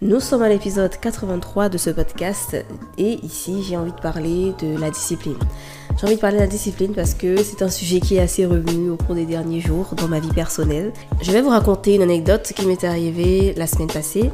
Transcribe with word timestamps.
Nous 0.00 0.20
sommes 0.20 0.42
à 0.42 0.48
l'épisode 0.48 0.92
83 0.96 1.70
de 1.70 1.76
ce 1.76 1.90
podcast 1.90 2.56
et 2.98 3.18
ici 3.24 3.64
j'ai 3.64 3.76
envie 3.76 3.90
de 3.90 4.00
parler 4.00 4.52
de 4.60 4.78
la 4.78 4.90
discipline. 4.92 5.34
J'ai 5.98 6.06
envie 6.06 6.14
de 6.14 6.20
parler 6.20 6.36
de 6.36 6.42
la 6.42 6.46
discipline 6.46 6.92
parce 6.94 7.14
que 7.14 7.42
c'est 7.42 7.62
un 7.62 7.68
sujet 7.68 7.98
qui 7.98 8.14
est 8.14 8.20
assez 8.20 8.46
revenu 8.46 8.90
au 8.90 8.96
cours 8.96 9.16
des 9.16 9.26
derniers 9.26 9.60
jours 9.60 9.96
dans 9.96 10.06
ma 10.06 10.20
vie 10.20 10.32
personnelle. 10.32 10.92
Je 11.20 11.32
vais 11.32 11.40
vous 11.40 11.48
raconter 11.48 11.96
une 11.96 12.02
anecdote 12.02 12.52
qui 12.54 12.64
m'est 12.64 12.84
arrivée 12.84 13.54
la 13.56 13.66
semaine 13.66 13.88
passée 13.88 14.30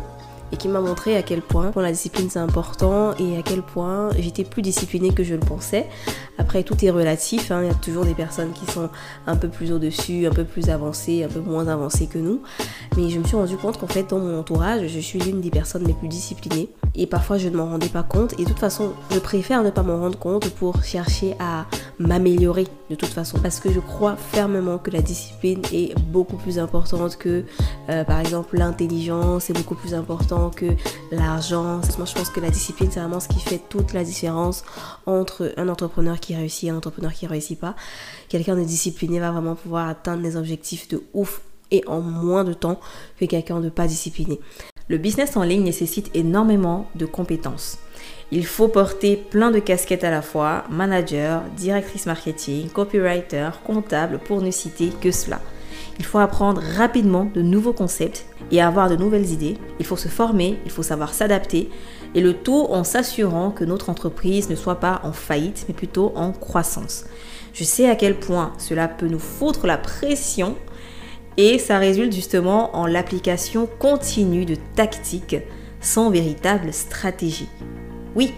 et 0.52 0.56
qui 0.56 0.68
m'a 0.68 0.80
montré 0.80 1.16
à 1.16 1.22
quel 1.22 1.42
point 1.42 1.70
pour 1.70 1.82
la 1.82 1.90
discipline 1.90 2.28
c'est 2.30 2.38
important 2.38 3.14
et 3.18 3.36
à 3.36 3.42
quel 3.42 3.62
point 3.62 4.10
j'étais 4.18 4.44
plus 4.44 4.62
disciplinée 4.62 5.12
que 5.12 5.24
je 5.24 5.34
le 5.34 5.40
pensais. 5.40 5.86
Après 6.38 6.62
tout 6.62 6.84
est 6.84 6.90
relatif, 6.90 7.50
hein. 7.50 7.62
il 7.62 7.68
y 7.68 7.70
a 7.70 7.74
toujours 7.74 8.04
des 8.04 8.14
personnes 8.14 8.52
qui 8.52 8.70
sont 8.70 8.90
un 9.26 9.36
peu 9.36 9.48
plus 9.48 9.72
au-dessus, 9.72 10.26
un 10.26 10.32
peu 10.32 10.44
plus 10.44 10.70
avancées, 10.70 11.24
un 11.24 11.28
peu 11.28 11.40
moins 11.40 11.68
avancées 11.68 12.06
que 12.06 12.18
nous. 12.18 12.42
Mais 12.96 13.10
je 13.10 13.18
me 13.18 13.24
suis 13.24 13.36
rendu 13.36 13.56
compte 13.56 13.78
qu'en 13.78 13.86
fait 13.86 14.10
dans 14.10 14.18
mon 14.18 14.38
entourage, 14.38 14.86
je 14.86 15.00
suis 15.00 15.18
l'une 15.18 15.40
des 15.40 15.50
personnes 15.50 15.84
les 15.84 15.94
plus 15.94 16.08
disciplinées 16.08 16.68
et 16.94 17.06
parfois 17.06 17.38
je 17.38 17.48
ne 17.48 17.56
m'en 17.56 17.66
rendais 17.66 17.88
pas 17.88 18.02
compte. 18.02 18.34
Et 18.34 18.44
de 18.44 18.48
toute 18.48 18.58
façon 18.58 18.92
je 19.10 19.18
préfère 19.18 19.62
ne 19.62 19.70
pas 19.70 19.82
m'en 19.82 19.98
rendre 19.98 20.18
compte 20.18 20.48
pour 20.50 20.82
chercher 20.82 21.34
à 21.38 21.66
m'améliorer 21.98 22.66
de 22.90 22.94
toute 22.94 23.08
façon. 23.08 23.38
Parce 23.38 23.60
que 23.60 23.72
je 23.72 23.80
crois 23.80 24.16
fermement 24.16 24.78
que 24.78 24.90
la 24.90 25.02
discipline 25.02 25.62
est 25.72 25.98
beaucoup 25.98 26.36
plus 26.36 26.58
importante 26.58 27.16
que 27.16 27.44
euh, 27.88 28.04
par 28.04 28.20
exemple 28.20 28.56
l'intelligence 28.56 29.50
est 29.50 29.54
beaucoup 29.54 29.74
plus 29.74 29.94
important 29.94 30.50
que 30.50 30.66
l'argent. 31.10 31.80
Moi 31.98 32.06
je 32.06 32.14
pense 32.14 32.30
que 32.30 32.40
la 32.40 32.50
discipline 32.50 32.90
c'est 32.90 33.00
vraiment 33.00 33.20
ce 33.20 33.28
qui 33.28 33.40
fait 33.40 33.60
toute 33.68 33.92
la 33.92 34.04
différence 34.04 34.64
entre 35.06 35.52
un 35.56 35.68
entrepreneur 35.68 36.20
qui 36.20 36.34
réussit 36.34 36.68
et 36.68 36.70
un 36.70 36.76
entrepreneur 36.76 37.12
qui 37.12 37.26
réussit 37.26 37.58
pas. 37.58 37.74
Quelqu'un 38.28 38.56
de 38.56 38.64
discipliné 38.64 39.20
va 39.20 39.30
vraiment 39.30 39.54
pouvoir 39.54 39.88
atteindre 39.88 40.22
des 40.22 40.36
objectifs 40.36 40.88
de 40.88 41.02
ouf 41.12 41.40
et 41.70 41.82
en 41.86 42.00
moins 42.00 42.44
de 42.44 42.52
temps 42.52 42.78
que 43.18 43.24
quelqu'un 43.24 43.60
de 43.60 43.68
pas 43.68 43.86
discipliné 43.86 44.38
le 44.88 44.98
business 44.98 45.36
en 45.36 45.42
ligne 45.42 45.64
nécessite 45.64 46.10
énormément 46.14 46.88
de 46.94 47.06
compétences 47.06 47.78
il 48.30 48.46
faut 48.46 48.68
porter 48.68 49.16
plein 49.16 49.50
de 49.50 49.58
casquettes 49.58 50.02
à 50.02 50.10
la 50.10 50.22
fois, 50.22 50.64
manager, 50.70 51.42
directrice 51.56 52.06
marketing, 52.06 52.68
copywriter, 52.68 53.50
comptable, 53.64 54.18
pour 54.18 54.42
ne 54.42 54.50
citer 54.50 54.88
que 54.88 55.10
cela. 55.12 55.40
Il 55.98 56.04
faut 56.04 56.18
apprendre 56.18 56.60
rapidement 56.76 57.26
de 57.32 57.42
nouveaux 57.42 57.72
concepts 57.72 58.26
et 58.50 58.60
avoir 58.60 58.90
de 58.90 58.96
nouvelles 58.96 59.30
idées. 59.30 59.56
Il 59.78 59.86
faut 59.86 59.96
se 59.96 60.08
former, 60.08 60.58
il 60.64 60.72
faut 60.72 60.82
savoir 60.82 61.14
s'adapter. 61.14 61.70
Et 62.16 62.20
le 62.20 62.32
tout 62.34 62.66
en 62.70 62.82
s'assurant 62.82 63.52
que 63.52 63.64
notre 63.64 63.90
entreprise 63.90 64.50
ne 64.50 64.56
soit 64.56 64.80
pas 64.80 65.00
en 65.04 65.12
faillite, 65.12 65.66
mais 65.68 65.74
plutôt 65.74 66.12
en 66.16 66.32
croissance. 66.32 67.04
Je 67.52 67.62
sais 67.62 67.88
à 67.88 67.94
quel 67.94 68.18
point 68.18 68.52
cela 68.58 68.88
peut 68.88 69.06
nous 69.06 69.20
foutre 69.20 69.68
la 69.68 69.78
pression 69.78 70.56
et 71.36 71.58
ça 71.58 71.78
résulte 71.78 72.12
justement 72.12 72.76
en 72.76 72.86
l'application 72.86 73.68
continue 73.78 74.44
de 74.44 74.56
tactiques 74.76 75.36
sans 75.80 76.10
véritable 76.10 76.72
stratégie. 76.72 77.48
Oui, 78.16 78.32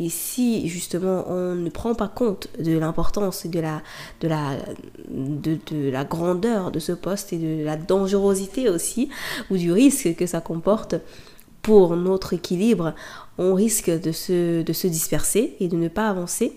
Et 0.00 0.08
si 0.08 0.68
justement 0.68 1.24
on 1.28 1.54
ne 1.54 1.70
prend 1.70 1.94
pas 1.94 2.08
compte 2.08 2.48
de 2.58 2.78
l'importance 2.78 3.44
et 3.44 3.48
de 3.48 3.60
la, 3.60 3.82
de, 4.20 5.90
la 5.90 6.04
grandeur 6.04 6.70
de 6.70 6.78
ce 6.78 6.92
poste 6.92 7.32
et 7.32 7.38
de 7.38 7.64
la 7.64 7.76
dangerosité 7.76 8.68
aussi, 8.68 9.08
ou 9.50 9.56
du 9.56 9.72
risque 9.72 10.14
que 10.16 10.26
ça 10.26 10.40
comporte 10.40 10.94
pour 11.62 11.96
notre 11.96 12.32
équilibre, 12.32 12.94
on 13.38 13.54
risque 13.54 13.90
de 13.90 14.12
se, 14.12 14.62
de 14.62 14.72
se 14.72 14.86
disperser 14.86 15.56
et 15.60 15.68
de 15.68 15.76
ne 15.76 15.88
pas 15.88 16.08
avancer 16.08 16.52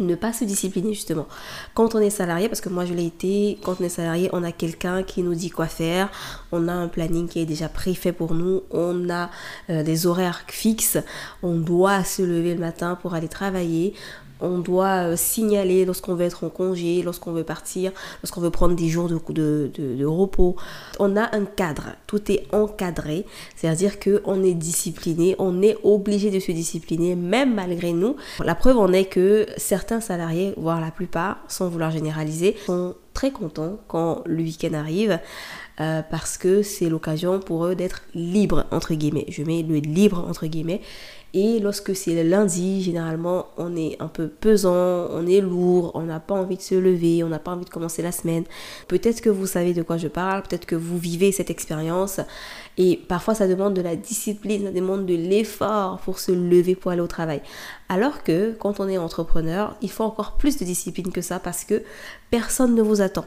ne 0.00 0.14
pas 0.14 0.32
se 0.32 0.44
discipliner 0.44 0.92
justement. 0.92 1.26
Quand 1.74 1.94
on 1.94 1.98
est 1.98 2.10
salarié, 2.10 2.48
parce 2.48 2.60
que 2.60 2.68
moi 2.68 2.84
je 2.84 2.94
l'ai 2.94 3.06
été, 3.06 3.58
quand 3.62 3.76
on 3.80 3.84
est 3.84 3.88
salarié, 3.88 4.28
on 4.32 4.42
a 4.42 4.52
quelqu'un 4.52 5.02
qui 5.02 5.22
nous 5.22 5.34
dit 5.34 5.50
quoi 5.50 5.66
faire, 5.66 6.10
on 6.52 6.68
a 6.68 6.72
un 6.72 6.88
planning 6.88 7.28
qui 7.28 7.40
est 7.40 7.46
déjà 7.46 7.68
préfait 7.68 8.12
pour 8.12 8.34
nous, 8.34 8.62
on 8.70 9.08
a 9.10 9.30
euh, 9.70 9.82
des 9.82 10.06
horaires 10.06 10.42
fixes, 10.48 10.98
on 11.42 11.56
doit 11.56 12.04
se 12.04 12.22
lever 12.22 12.54
le 12.54 12.60
matin 12.60 12.98
pour 13.00 13.14
aller 13.14 13.28
travailler, 13.28 13.94
on 14.40 14.58
doit 14.58 15.08
euh, 15.08 15.16
signaler 15.16 15.84
lorsqu'on 15.84 16.14
veut 16.14 16.24
être 16.24 16.44
en 16.44 16.48
congé, 16.48 17.02
lorsqu'on 17.02 17.32
veut 17.32 17.44
partir, 17.44 17.92
lorsqu'on 18.22 18.40
veut 18.40 18.50
prendre 18.50 18.74
des 18.74 18.88
jours 18.88 19.08
de, 19.08 19.70
de, 19.74 20.04
repos. 20.04 20.56
On 20.98 21.16
a 21.16 21.34
un 21.34 21.44
cadre, 21.44 21.96
tout 22.06 22.30
est 22.30 22.46
encadré, 22.52 23.24
c'est-à-dire 23.56 23.98
qu'on 23.98 24.42
est 24.42 24.54
discipliné, 24.54 25.34
on 25.38 25.62
est 25.62 25.76
obligé 25.82 26.30
de 26.30 26.40
se 26.40 26.52
discipliner, 26.52 27.14
même 27.14 27.54
malgré 27.54 27.92
nous. 27.92 28.16
La 28.40 28.54
preuve 28.54 28.78
en 28.78 28.92
est 28.92 29.06
que 29.06 29.46
certains 29.56 30.00
salariés, 30.00 30.54
voire 30.56 30.80
la 30.80 30.90
plupart, 30.90 31.38
sans 31.48 31.68
vouloir 31.68 31.90
généraliser, 31.90 32.56
sont 32.66 32.94
très 33.14 33.30
contents 33.30 33.78
quand 33.88 34.22
le 34.26 34.42
week-end 34.42 34.74
arrive. 34.74 35.18
Euh, 35.80 36.02
parce 36.08 36.38
que 36.38 36.62
c'est 36.62 36.88
l'occasion 36.88 37.40
pour 37.40 37.66
eux 37.66 37.74
d'être 37.74 38.02
libres, 38.14 38.64
entre 38.70 38.94
guillemets. 38.94 39.26
Je 39.28 39.42
mets 39.42 39.62
le 39.62 39.78
libre, 39.78 40.24
entre 40.28 40.46
guillemets. 40.46 40.80
Et 41.36 41.58
lorsque 41.58 41.96
c'est 41.96 42.14
le 42.14 42.30
lundi, 42.30 42.80
généralement, 42.80 43.46
on 43.56 43.74
est 43.74 43.96
un 44.00 44.06
peu 44.06 44.28
pesant, 44.28 45.08
on 45.10 45.26
est 45.26 45.40
lourd, 45.40 45.90
on 45.94 46.02
n'a 46.02 46.20
pas 46.20 46.34
envie 46.34 46.56
de 46.56 46.62
se 46.62 46.76
lever, 46.76 47.24
on 47.24 47.28
n'a 47.28 47.40
pas 47.40 47.50
envie 47.50 47.64
de 47.64 47.70
commencer 47.70 48.02
la 48.02 48.12
semaine. 48.12 48.44
Peut-être 48.86 49.20
que 49.20 49.30
vous 49.30 49.48
savez 49.48 49.74
de 49.74 49.82
quoi 49.82 49.96
je 49.96 50.06
parle, 50.06 50.42
peut-être 50.42 50.64
que 50.64 50.76
vous 50.76 50.96
vivez 50.96 51.32
cette 51.32 51.50
expérience. 51.50 52.20
Et 52.78 53.00
parfois, 53.08 53.34
ça 53.34 53.48
demande 53.48 53.74
de 53.74 53.82
la 53.82 53.96
discipline, 53.96 54.66
ça 54.66 54.70
demande 54.70 55.06
de 55.06 55.14
l'effort 55.16 55.98
pour 56.04 56.20
se 56.20 56.30
lever 56.30 56.76
pour 56.76 56.92
aller 56.92 57.00
au 57.00 57.08
travail. 57.08 57.42
Alors 57.88 58.22
que 58.22 58.52
quand 58.52 58.78
on 58.78 58.88
est 58.88 58.96
entrepreneur, 58.96 59.76
il 59.82 59.90
faut 59.90 60.04
encore 60.04 60.36
plus 60.36 60.56
de 60.56 60.64
discipline 60.64 61.10
que 61.10 61.20
ça 61.20 61.40
parce 61.40 61.64
que 61.64 61.82
personne 62.30 62.76
ne 62.76 62.82
vous 62.82 63.00
attend. 63.00 63.26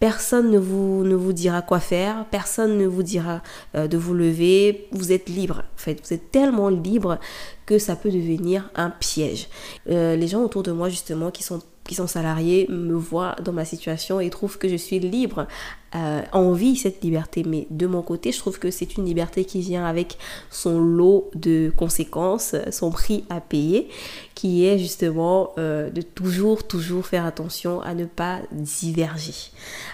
Personne 0.00 0.50
ne 0.50 0.58
vous, 0.58 1.04
ne 1.04 1.14
vous 1.14 1.34
dira 1.34 1.60
quoi 1.60 1.78
faire, 1.78 2.24
personne 2.30 2.78
ne 2.78 2.86
vous 2.86 3.02
dira 3.02 3.42
euh, 3.74 3.86
de 3.86 3.98
vous 3.98 4.14
lever, 4.14 4.88
vous 4.92 5.12
êtes 5.12 5.28
libre. 5.28 5.58
En 5.58 5.78
fait, 5.78 6.00
vous 6.02 6.14
êtes 6.14 6.30
tellement 6.30 6.70
libre 6.70 7.18
que 7.66 7.78
ça 7.78 7.96
peut 7.96 8.10
devenir 8.10 8.70
un 8.74 8.90
piège. 8.90 9.48
Euh, 9.90 10.16
les 10.16 10.26
gens 10.26 10.42
autour 10.42 10.62
de 10.62 10.72
moi, 10.72 10.88
justement, 10.88 11.30
qui 11.30 11.42
sont 11.42 11.60
qui 11.84 11.96
sont 11.96 12.06
salariés 12.06 12.66
me 12.68 12.94
voient 12.94 13.34
dans 13.44 13.52
ma 13.52 13.64
situation 13.64 14.20
et 14.20 14.30
trouvent 14.30 14.58
que 14.58 14.68
je 14.68 14.76
suis 14.76 15.00
libre 15.00 15.48
euh, 15.96 16.22
envie 16.30 16.76
cette 16.76 17.02
liberté. 17.02 17.42
Mais 17.44 17.66
de 17.70 17.88
mon 17.88 18.02
côté, 18.02 18.30
je 18.30 18.38
trouve 18.38 18.60
que 18.60 18.70
c'est 18.70 18.96
une 18.96 19.04
liberté 19.04 19.44
qui 19.44 19.60
vient 19.60 19.84
avec 19.84 20.18
son 20.48 20.78
lot 20.78 21.30
de 21.34 21.72
conséquences, 21.76 22.54
son 22.70 22.92
prix 22.92 23.24
à 23.28 23.40
payer, 23.40 23.88
qui 24.36 24.66
est 24.66 24.78
justement 24.78 25.52
euh, 25.58 25.90
de 25.90 26.00
toujours, 26.00 26.64
toujours 26.64 27.06
faire 27.06 27.26
attention 27.26 27.80
à 27.80 27.94
ne 27.94 28.04
pas 28.04 28.38
diverger, 28.52 29.50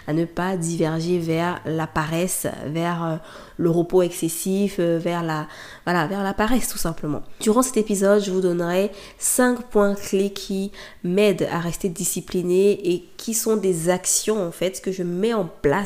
à 0.06 0.12
ne 0.12 0.26
pas 0.26 0.58
diverger 0.58 1.18
vers 1.18 1.62
la 1.64 1.86
paresse, 1.86 2.46
vers 2.66 3.04
euh, 3.04 3.16
le 3.56 3.70
repos 3.70 4.02
excessif, 4.02 4.78
vers 4.78 5.22
la, 5.22 5.48
voilà, 5.84 6.06
vers 6.06 6.22
la 6.22 6.34
paresse 6.34 6.68
tout 6.68 6.78
simplement. 6.78 7.22
Durant 7.40 7.62
cet 7.62 7.78
épisode, 7.78 8.22
je 8.22 8.30
vous 8.30 8.42
donnerai 8.42 8.92
5 9.18 9.62
points 9.62 9.94
clés 9.94 10.30
qui 10.30 10.72
m'aident 11.04 11.48
à 11.50 11.58
rester 11.58 11.88
discipliné 11.88 12.92
et 12.92 13.08
qui 13.16 13.32
sont 13.32 13.56
des 13.56 13.88
actions 13.88 14.46
en 14.46 14.52
fait 14.52 14.82
que 14.82 14.92
je 14.92 15.02
mets 15.02 15.32
en 15.32 15.48
place 15.62 15.85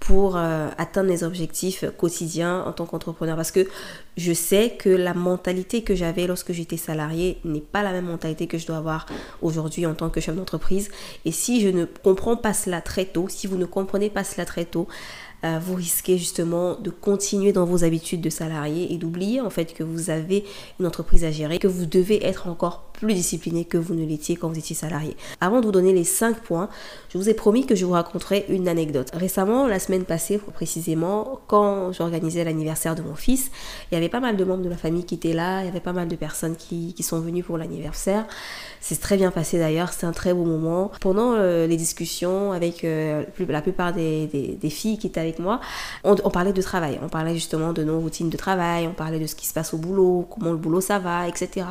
pour 0.00 0.36
euh, 0.36 0.68
atteindre 0.78 1.08
mes 1.08 1.24
objectifs 1.24 1.84
quotidiens 1.96 2.62
en 2.64 2.72
tant 2.72 2.86
qu'entrepreneur. 2.86 3.34
Parce 3.34 3.50
que 3.50 3.66
je 4.16 4.32
sais 4.32 4.76
que 4.78 4.88
la 4.88 5.14
mentalité 5.14 5.82
que 5.82 5.94
j'avais 5.94 6.26
lorsque 6.26 6.52
j'étais 6.52 6.76
salarié 6.76 7.38
n'est 7.44 7.60
pas 7.60 7.82
la 7.82 7.92
même 7.92 8.06
mentalité 8.06 8.46
que 8.46 8.56
je 8.56 8.66
dois 8.66 8.76
avoir 8.76 9.06
aujourd'hui 9.42 9.84
en 9.84 9.94
tant 9.94 10.08
que 10.08 10.20
chef 10.20 10.36
d'entreprise. 10.36 10.90
Et 11.24 11.32
si 11.32 11.60
je 11.60 11.68
ne 11.68 11.84
comprends 11.84 12.36
pas 12.36 12.54
cela 12.54 12.80
très 12.80 13.04
tôt, 13.04 13.26
si 13.28 13.46
vous 13.46 13.56
ne 13.56 13.64
comprenez 13.64 14.10
pas 14.10 14.22
cela 14.22 14.44
très 14.44 14.64
tôt, 14.64 14.86
euh, 15.44 15.58
vous 15.60 15.74
risquez 15.74 16.16
justement 16.16 16.76
de 16.76 16.90
continuer 16.90 17.52
dans 17.52 17.66
vos 17.66 17.84
habitudes 17.84 18.22
de 18.22 18.30
salarié 18.30 18.92
et 18.92 18.96
d'oublier 18.96 19.40
en 19.40 19.50
fait 19.50 19.74
que 19.74 19.82
vous 19.82 20.08
avez 20.08 20.44
une 20.80 20.86
entreprise 20.86 21.24
à 21.24 21.30
gérer, 21.30 21.58
que 21.58 21.68
vous 21.68 21.84
devez 21.84 22.24
être 22.24 22.48
encore 22.48 22.85
plus 22.96 23.14
discipliné 23.14 23.64
que 23.64 23.78
vous 23.78 23.94
ne 23.94 24.04
l'étiez 24.04 24.36
quand 24.36 24.48
vous 24.48 24.58
étiez 24.58 24.74
salarié. 24.74 25.16
Avant 25.40 25.60
de 25.60 25.66
vous 25.66 25.72
donner 25.72 25.92
les 25.92 26.04
5 26.04 26.40
points, 26.40 26.68
je 27.10 27.18
vous 27.18 27.28
ai 27.28 27.34
promis 27.34 27.66
que 27.66 27.74
je 27.74 27.84
vous 27.84 27.92
raconterai 27.92 28.46
une 28.48 28.68
anecdote. 28.68 29.10
Récemment, 29.12 29.66
la 29.66 29.78
semaine 29.78 30.04
passée 30.04 30.38
précisément, 30.38 31.40
quand 31.46 31.92
j'organisais 31.92 32.44
l'anniversaire 32.44 32.94
de 32.94 33.02
mon 33.02 33.14
fils, 33.14 33.50
il 33.90 33.94
y 33.94 33.98
avait 33.98 34.08
pas 34.08 34.20
mal 34.20 34.36
de 34.36 34.44
membres 34.44 34.62
de 34.62 34.68
la 34.68 34.76
famille 34.76 35.04
qui 35.04 35.14
étaient 35.14 35.32
là, 35.32 35.62
il 35.62 35.66
y 35.66 35.68
avait 35.68 35.80
pas 35.80 35.92
mal 35.92 36.08
de 36.08 36.16
personnes 36.16 36.56
qui, 36.56 36.94
sont 37.00 37.20
venues 37.20 37.44
pour 37.44 37.56
l'anniversaire. 37.56 38.26
C'est 38.88 39.00
très 39.00 39.16
bien 39.16 39.32
passé 39.32 39.58
d'ailleurs, 39.58 39.92
c'était 39.92 40.06
un 40.06 40.12
très 40.12 40.32
beau 40.32 40.44
moment. 40.44 40.92
Pendant 41.00 41.32
euh, 41.32 41.66
les 41.66 41.76
discussions 41.76 42.52
avec 42.52 42.84
euh, 42.84 43.24
la 43.48 43.60
plupart 43.60 43.92
des, 43.92 44.28
des, 44.28 44.70
filles 44.70 44.96
qui 44.96 45.08
étaient 45.08 45.18
avec 45.18 45.40
moi, 45.40 45.60
on, 46.04 46.14
parlait 46.30 46.52
de 46.52 46.62
travail, 46.62 47.00
on 47.02 47.08
parlait 47.08 47.34
justement 47.34 47.72
de 47.72 47.82
nos 47.82 47.98
routines 47.98 48.30
de 48.30 48.36
travail, 48.36 48.86
on 48.86 48.92
parlait 48.92 49.18
de 49.18 49.26
ce 49.26 49.34
qui 49.34 49.44
se 49.44 49.52
passe 49.52 49.74
au 49.74 49.78
boulot, 49.78 50.28
comment 50.30 50.52
le 50.52 50.56
boulot 50.56 50.80
ça 50.80 51.00
va, 51.00 51.26
etc. 51.26 51.66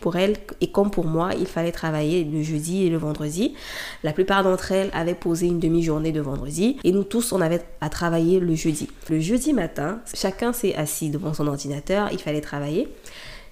Pour 0.00 0.16
elles 0.16 0.36
et 0.60 0.72
comme 0.72 0.90
pour 0.90 1.04
moi, 1.04 1.30
il 1.38 1.46
fallait 1.46 1.70
travailler 1.70 2.24
le 2.24 2.42
jeudi 2.42 2.86
et 2.86 2.90
le 2.90 2.96
vendredi. 2.96 3.54
La 4.02 4.12
plupart 4.12 4.42
d'entre 4.42 4.72
elles 4.72 4.90
avaient 4.94 5.14
posé 5.14 5.46
une 5.46 5.60
demi-journée 5.60 6.10
de 6.10 6.20
vendredi 6.20 6.76
et 6.82 6.90
nous 6.90 7.04
tous, 7.04 7.30
on 7.30 7.40
avait 7.40 7.62
à 7.80 7.88
travailler 7.88 8.40
le 8.40 8.56
jeudi. 8.56 8.88
Le 9.10 9.20
jeudi 9.20 9.52
matin, 9.52 10.00
chacun 10.12 10.52
s'est 10.52 10.74
assis 10.74 11.08
devant 11.08 11.34
son 11.34 11.46
ordinateur, 11.46 12.08
il 12.10 12.18
fallait 12.18 12.40
travailler. 12.40 12.88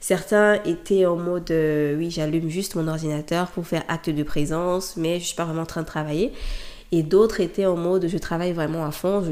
Certains 0.01 0.55
étaient 0.65 1.05
en 1.05 1.17
mode 1.17 1.51
euh, 1.51 1.95
oui, 1.97 2.11
j'allume 2.11 2.49
juste 2.49 2.75
mon 2.75 2.89
ordinateur 2.89 3.49
pour 3.49 3.67
faire 3.67 3.85
acte 3.89 4.09
de 4.09 4.23
présence, 4.23 4.97
mais 4.97 5.21
je 5.21 5.27
suis 5.27 5.37
pas 5.37 5.45
vraiment 5.45 5.63
en 5.63 5.67
train 5.67 5.83
de 5.83 5.87
travailler. 5.87 6.33
Et 6.93 7.05
d'autres 7.05 7.41
étaient 7.41 7.67
en 7.67 7.77
mode 7.77 8.09
je 8.09 8.19
travaille 8.19 8.53
vraiment 8.53 8.85
à 8.85 8.91
fond, 8.91 9.23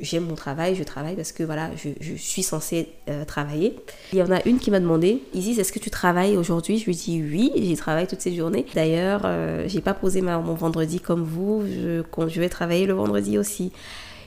j'aime 0.00 0.24
mon 0.24 0.34
travail, 0.34 0.76
je 0.76 0.82
travaille 0.82 1.14
parce 1.14 1.32
que 1.32 1.42
voilà, 1.42 1.70
je, 1.76 2.14
suis 2.16 2.42
censée 2.42 2.88
euh, 3.10 3.24
travailler. 3.26 3.76
Il 4.14 4.18
y 4.18 4.22
en 4.22 4.30
a 4.30 4.42
une 4.46 4.58
qui 4.58 4.70
m'a 4.70 4.80
demandé 4.80 5.20
Isis, 5.34 5.58
est-ce 5.58 5.72
que 5.72 5.78
tu 5.78 5.90
travailles 5.90 6.38
aujourd'hui? 6.38 6.78
Je 6.78 6.86
lui 6.86 6.94
dis 6.94 7.20
oui, 7.20 7.52
j'y 7.56 7.76
travaille 7.76 8.06
toutes 8.06 8.22
ces 8.22 8.34
journées. 8.34 8.64
D'ailleurs, 8.74 9.22
euh, 9.24 9.64
j'ai 9.66 9.82
pas 9.82 9.92
posé 9.92 10.22
mon 10.22 10.54
vendredi 10.54 11.00
comme 11.00 11.22
vous, 11.22 11.64
je, 11.66 12.02
je 12.28 12.40
vais 12.40 12.48
travailler 12.48 12.86
le 12.86 12.94
vendredi 12.94 13.36
aussi. 13.36 13.72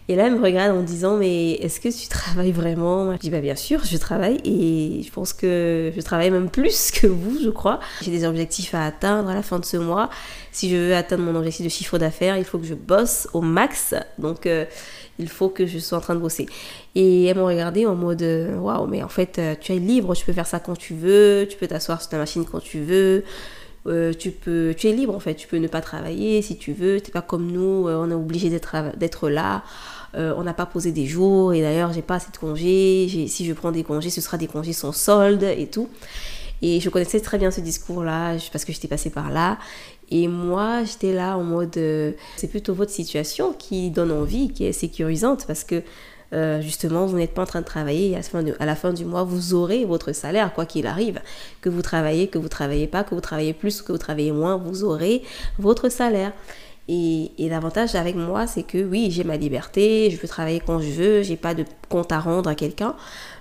Et 0.08 0.16
là, 0.16 0.28
elle 0.28 0.36
me 0.36 0.44
regarde 0.44 0.78
en 0.78 0.84
disant, 0.84 1.18
mais 1.18 1.54
est-ce 1.54 1.80
que 1.80 1.90
tu 1.90 2.08
travailles 2.08 2.52
vraiment? 2.52 3.12
Je 3.14 3.18
dis, 3.18 3.32
bah 3.32 3.42
bien 3.42 3.56
sûr, 3.56 3.84
je 3.84 3.98
travaille 3.98 4.40
et 4.44 5.02
je 5.04 5.12
pense 5.12 5.34
que 5.34 5.92
je 5.96 6.02
travaille 6.02 6.30
même 6.30 6.50
plus 6.50 6.92
que 7.02 7.08
vous, 7.08 7.40
je 7.44 7.50
crois. 7.50 7.80
J'ai 8.04 8.12
des 8.12 8.24
objectifs 8.26 8.76
à 8.76 8.86
atteindre 8.86 9.30
à 9.30 9.34
la 9.34 9.42
fin 9.42 9.58
de 9.58 9.66
ce 9.66 9.78
mois. 9.78 10.12
Si 10.52 10.70
je 10.70 10.76
veux 10.76 10.96
atteindre 10.96 11.24
mon 11.24 11.36
objectif 11.36 11.66
de 11.66 11.72
chiffre 11.72 11.98
d'affaires, 11.98 12.38
il 12.38 12.46
faut 12.46 12.60
que 12.60 12.68
je 12.68 12.76
bosse 12.76 13.28
au 13.34 13.42
max. 13.42 13.96
Donc, 14.20 14.46
euh, 14.46 14.66
il 15.18 15.28
faut 15.28 15.50
que 15.50 15.66
je 15.66 15.80
sois 15.80 15.98
en 15.98 16.02
train 16.02 16.16
de 16.16 16.20
bosser. 16.20 16.46
Et 16.94 17.26
elle 17.26 17.38
m'a 17.38 17.44
regardé 17.46 17.88
en 17.88 17.96
mode, 17.96 18.22
waouh, 18.22 18.86
mais 18.86 19.02
en 19.02 19.10
fait, 19.10 19.40
euh, 19.40 19.56
tu 19.60 19.74
es 19.74 19.80
libre, 19.80 20.16
tu 20.16 20.24
peux 20.24 20.34
faire 20.34 20.48
ça 20.48 20.60
quand 20.60 20.78
tu 20.78 20.94
veux, 20.94 21.48
tu 21.50 21.58
peux 21.58 21.68
t'asseoir 21.68 22.00
sur 22.00 22.10
ta 22.10 22.18
machine 22.18 22.46
quand 22.46 22.60
tu 22.60 22.80
veux. 22.80 23.24
Tu 23.86 24.32
peux 24.32 24.74
tu 24.78 24.88
es 24.88 24.94
libre 24.94 25.16
en 25.16 25.20
fait. 25.20 25.36
Tu 25.36 25.48
peux 25.48 25.58
ne 25.58 25.68
pas 25.68 25.82
travailler 25.82 26.42
si 26.42 26.58
tu 26.58 26.74
veux. 26.74 27.00
T'es 27.00 27.12
pas 27.12 27.22
comme 27.22 27.52
nous 27.52 27.88
on 27.88 28.10
est 28.10 28.16
obligé 28.16 28.50
d'être 28.50 29.30
là. 29.30 29.64
Euh, 30.16 30.34
on 30.38 30.44
n'a 30.44 30.54
pas 30.54 30.66
posé 30.66 30.92
des 30.92 31.06
jours. 31.06 31.54
Et 31.54 31.62
d'ailleurs 31.62 31.94
j'ai 31.94 32.02
pas 32.02 32.16
assez 32.16 32.32
de 32.32 32.38
congés, 32.38 33.28
si 33.28 33.46
je 33.46 33.54
prends 33.54 33.72
des 33.72 33.84
congés 33.84 34.10
ce 34.10 34.22
sera 34.22 34.38
des 34.38 34.48
congés 34.48 34.74
sans 34.74 34.92
solde 34.92 35.44
et 35.44 35.68
tout. 35.68 35.90
Et 36.62 36.80
je 36.80 36.90
connaissais 36.90 37.20
très 37.20 37.38
bien 37.38 37.52
ce 37.52 37.62
discours-là 37.62 38.38
parce 38.52 38.66
que 38.66 38.72
j'étais 38.72 38.88
passée 38.88 39.10
par 39.10 39.30
là. 39.30 39.58
Et 40.10 40.28
moi, 40.28 40.84
j'étais 40.84 41.14
là 41.14 41.38
en 41.38 41.44
mode, 41.44 41.78
euh, 41.78 42.12
c'est 42.38 42.48
plutôt 42.48 42.74
votre 42.74 42.92
situation 42.92 43.54
qui 43.54 43.90
donne 43.90 44.12
envie, 44.12 44.50
qui 44.50 44.66
est 44.66 44.72
sécurisante 44.72 45.46
parce 45.48 45.64
que 45.64 45.84
euh, 46.34 46.62
justement, 46.62 47.06
vous 47.06 47.18
n'êtes 47.18 47.34
pas 47.34 47.44
en 47.44 47.46
train 47.46 47.62
de 47.62 47.66
travailler 47.66 48.12
et 48.12 48.16
à 48.16 48.22
à 48.60 48.66
la 48.66 48.76
fin 48.76 48.94
du 48.94 49.06
mois, 49.06 49.24
vous 49.24 49.54
aurez 49.54 49.86
votre 49.86 50.12
salaire, 50.12 50.54
quoi 50.54 50.66
qu'il 50.66 50.88
arrive. 50.88 51.22
Que 51.62 51.70
vous 51.70 51.82
travaillez, 51.82 52.28
que 52.28 52.38
vous 52.38 52.50
travaillez 52.50 52.88
pas, 52.88 53.04
que 53.04 53.16
vous 53.16 53.22
travaillez 53.22 53.54
plus, 53.54 53.82
que 53.82 53.92
vous 53.92 53.98
travaillez 53.98 54.32
moins, 54.32 54.58
vous 54.58 54.84
aurez 54.84 55.24
votre 55.60 55.90
salaire. 55.90 56.34
Et, 56.88 57.32
l'avantage 57.40 57.96
avec 57.96 58.16
moi, 58.16 58.46
c'est 58.46 58.64
que 58.64 58.78
oui, 58.78 59.10
j'ai 59.10 59.24
ma 59.24 59.38
liberté, 59.38 60.10
je 60.12 60.18
peux 60.18 60.28
travailler 60.28 60.62
quand 60.64 60.80
je 60.80 60.90
veux, 60.90 61.24
j'ai 61.24 61.36
pas 61.36 61.56
de 61.56 61.66
compte 61.90 62.12
à 62.12 62.20
rendre 62.20 62.48
à 62.48 62.54
quelqu'un, 62.54 62.96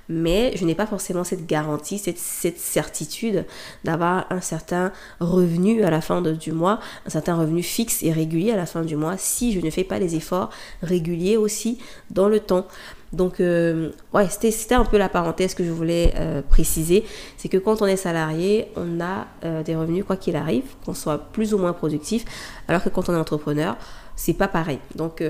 mais 0.08 0.56
je 0.56 0.64
n'ai 0.64 0.74
pas 0.74 0.86
forcément 0.86 1.24
cette 1.24 1.46
garantie, 1.46 1.98
cette, 1.98 2.18
certitude 2.18 3.44
d'avoir 3.84 4.26
un 4.30 4.40
certain 4.40 4.92
revenu 5.20 5.84
à 5.84 5.90
la 5.90 6.00
fin 6.00 6.22
du 6.22 6.52
mois, 6.52 6.80
un 7.06 7.10
certain 7.10 7.36
revenu 7.36 7.62
fixe 7.62 8.02
et 8.02 8.12
régulier 8.12 8.52
à 8.52 8.56
la 8.56 8.66
fin 8.66 8.82
du 8.82 8.96
mois 8.96 9.16
si 9.18 9.52
je 9.52 9.60
ne 9.60 9.70
fais 9.70 9.84
pas 9.84 9.98
les 9.98 10.14
efforts 10.16 10.50
réguliers 10.82 11.36
aussi 11.36 11.78
dans 12.10 12.28
le 12.28 12.40
temps. 12.40 12.66
Donc, 13.14 13.40
euh, 13.40 13.90
ouais, 14.12 14.28
c'était 14.28 14.74
un 14.74 14.84
peu 14.84 14.98
la 14.98 15.08
parenthèse 15.08 15.54
que 15.54 15.64
je 15.64 15.70
voulais 15.70 16.12
euh, 16.16 16.42
préciser. 16.42 17.04
C'est 17.36 17.48
que 17.48 17.58
quand 17.58 17.80
on 17.80 17.86
est 17.86 17.96
salarié, 17.96 18.68
on 18.76 19.00
a 19.00 19.26
euh, 19.44 19.62
des 19.62 19.76
revenus 19.76 20.04
quoi 20.04 20.16
qu'il 20.16 20.36
arrive, 20.36 20.64
qu'on 20.84 20.94
soit 20.94 21.18
plus 21.18 21.54
ou 21.54 21.58
moins 21.58 21.72
productif, 21.72 22.24
alors 22.68 22.82
que 22.82 22.88
quand 22.88 23.08
on 23.08 23.14
est 23.14 23.18
entrepreneur, 23.18 23.76
c'est 24.16 24.34
pas 24.34 24.48
pareil. 24.48 24.78
Donc, 24.94 25.22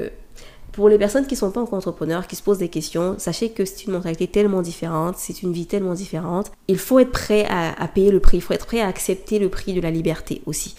pour 0.72 0.88
les 0.88 0.98
personnes 0.98 1.26
qui 1.26 1.34
ne 1.34 1.38
sont 1.38 1.50
pas 1.50 1.60
encore 1.60 1.78
entrepreneurs, 1.78 2.26
qui 2.26 2.36
se 2.36 2.42
posent 2.42 2.58
des 2.58 2.68
questions, 2.68 3.14
sachez 3.18 3.50
que 3.50 3.64
c'est 3.64 3.84
une 3.84 3.92
mentalité 3.92 4.26
tellement 4.26 4.60
différente, 4.60 5.16
c'est 5.18 5.42
une 5.42 5.52
vie 5.52 5.66
tellement 5.66 5.94
différente. 5.94 6.50
Il 6.68 6.78
faut 6.78 6.98
être 6.98 7.12
prêt 7.12 7.46
à, 7.48 7.80
à, 7.80 7.88
payer 7.88 8.10
le 8.10 8.20
prix, 8.20 8.38
il 8.38 8.40
faut 8.40 8.52
être 8.52 8.66
prêt 8.66 8.80
à 8.80 8.88
accepter 8.88 9.38
le 9.38 9.48
prix 9.48 9.72
de 9.72 9.80
la 9.80 9.90
liberté 9.90 10.42
aussi. 10.46 10.74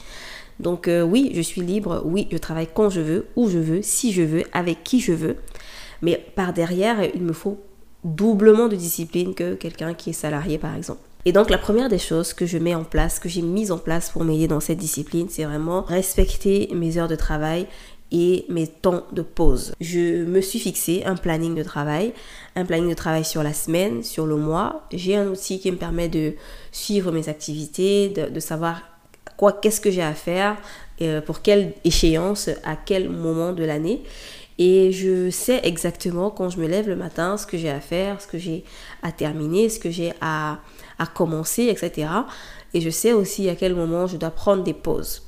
Donc 0.60 0.90
oui, 0.90 1.32
je 1.34 1.42
suis 1.42 1.62
libre, 1.62 2.02
oui, 2.06 2.28
je 2.32 2.38
travaille 2.38 2.68
quand 2.74 2.90
je 2.90 3.02
veux, 3.02 3.28
où 3.36 3.50
je 3.50 3.58
veux, 3.58 3.82
si 3.82 4.14
je 4.14 4.22
veux, 4.22 4.44
avec 4.54 4.84
qui 4.84 5.00
je 5.00 5.12
veux. 5.12 5.38
Mais 6.02 6.24
par 6.36 6.54
derrière, 6.54 7.04
il 7.04 7.22
me 7.22 7.34
faut 7.34 7.60
doublement 8.04 8.68
de 8.68 8.76
discipline 8.76 9.34
que 9.34 9.56
quelqu'un 9.56 9.94
qui 9.94 10.12
est 10.12 10.14
salarié, 10.14 10.58
par 10.58 10.76
exemple. 10.76 11.02
Et 11.28 11.32
donc 11.32 11.50
la 11.50 11.58
première 11.58 11.90
des 11.90 11.98
choses 11.98 12.34
que 12.34 12.46
je 12.46 12.60
mets 12.60 12.76
en 12.76 12.84
place, 12.84 13.18
que 13.18 13.28
j'ai 13.28 13.42
mise 13.42 13.72
en 13.72 13.80
place 13.80 14.12
pour 14.12 14.24
m'aider 14.24 14.48
dans 14.48 14.60
cette 14.60 14.78
discipline, 14.78 15.28
c'est 15.28 15.44
vraiment 15.44 15.82
respecter 15.82 16.70
mes 16.74 17.00
heures 17.00 17.08
de 17.08 17.16
travail 17.16 17.66
et 18.12 18.46
mes 18.48 18.68
temps 18.68 19.04
de 19.12 19.24
pause. 19.24 19.74
Je 19.82 20.24
me 20.24 20.40
suis 20.40 20.60
fixé 20.60 21.04
un 21.06 21.16
planning 21.16 21.56
de 21.56 21.64
travail, 21.64 22.14
un 22.56 22.64
planning 22.64 22.90
de 22.90 22.96
travail 22.96 23.26
sur 23.26 23.42
la 23.42 23.54
semaine, 23.54 24.04
sur 24.04 24.28
le 24.28 24.36
mois. 24.36 24.88
J'ai 24.94 25.16
un 25.16 25.28
outil 25.28 25.60
qui 25.60 25.72
me 25.72 25.78
permet 25.78 26.08
de 26.08 26.34
suivre 26.72 27.12
mes 27.12 27.28
activités, 27.28 28.10
de, 28.10 28.40
savoir 28.40 28.84
quoi, 29.36 29.52
qu'est-ce 29.52 29.82
que 29.82 29.90
j'ai 29.90 30.04
à 30.04 30.14
faire, 30.14 30.56
euh, 31.02 31.22
pour 31.22 31.42
quelle 31.42 31.74
échéance, 31.84 32.50
à 32.64 32.76
quel 32.76 33.10
moment 33.10 33.52
de 33.52 33.64
l'année. 33.64 34.04
Et 34.58 34.92
je 34.92 35.30
sais 35.30 35.60
exactement 35.64 36.30
quand 36.30 36.50
je 36.50 36.60
me 36.60 36.68
lève 36.68 36.88
le 36.88 36.96
matin 36.96 37.38
ce 37.38 37.46
que 37.46 37.58
j'ai 37.58 37.70
à 37.70 37.82
faire, 37.82 38.22
ce 38.22 38.28
que 38.28 38.38
j'ai 38.38 38.64
à 39.04 39.12
terminer, 39.12 39.68
ce 39.70 39.80
que 39.80 39.92
j'ai 39.92 40.14
à, 40.22 40.60
commencer, 41.14 41.64
etc. 41.64 42.08
Et 42.74 42.80
je 42.80 42.90
sais 42.90 43.12
aussi 43.12 43.50
à 43.50 43.56
quel 43.56 43.76
moment 43.76 44.08
je 44.08 44.16
dois 44.18 44.32
prendre 44.32 44.64
des 44.64 44.74
pauses. 44.74 45.24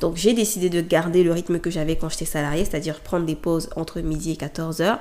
Donc 0.00 0.16
j'ai 0.16 0.32
décidé 0.32 0.70
de 0.70 0.80
garder 0.80 1.22
le 1.22 1.32
rythme 1.32 1.58
que 1.58 1.70
j'avais 1.70 1.96
quand 1.96 2.08
j'étais 2.08 2.24
salarié, 2.24 2.64
c'est-à-dire 2.64 3.00
prendre 3.00 3.26
des 3.26 3.36
pauses 3.36 3.68
entre 3.76 4.00
midi 4.00 4.32
et 4.32 4.36
14 4.36 4.80
heures. 4.80 4.98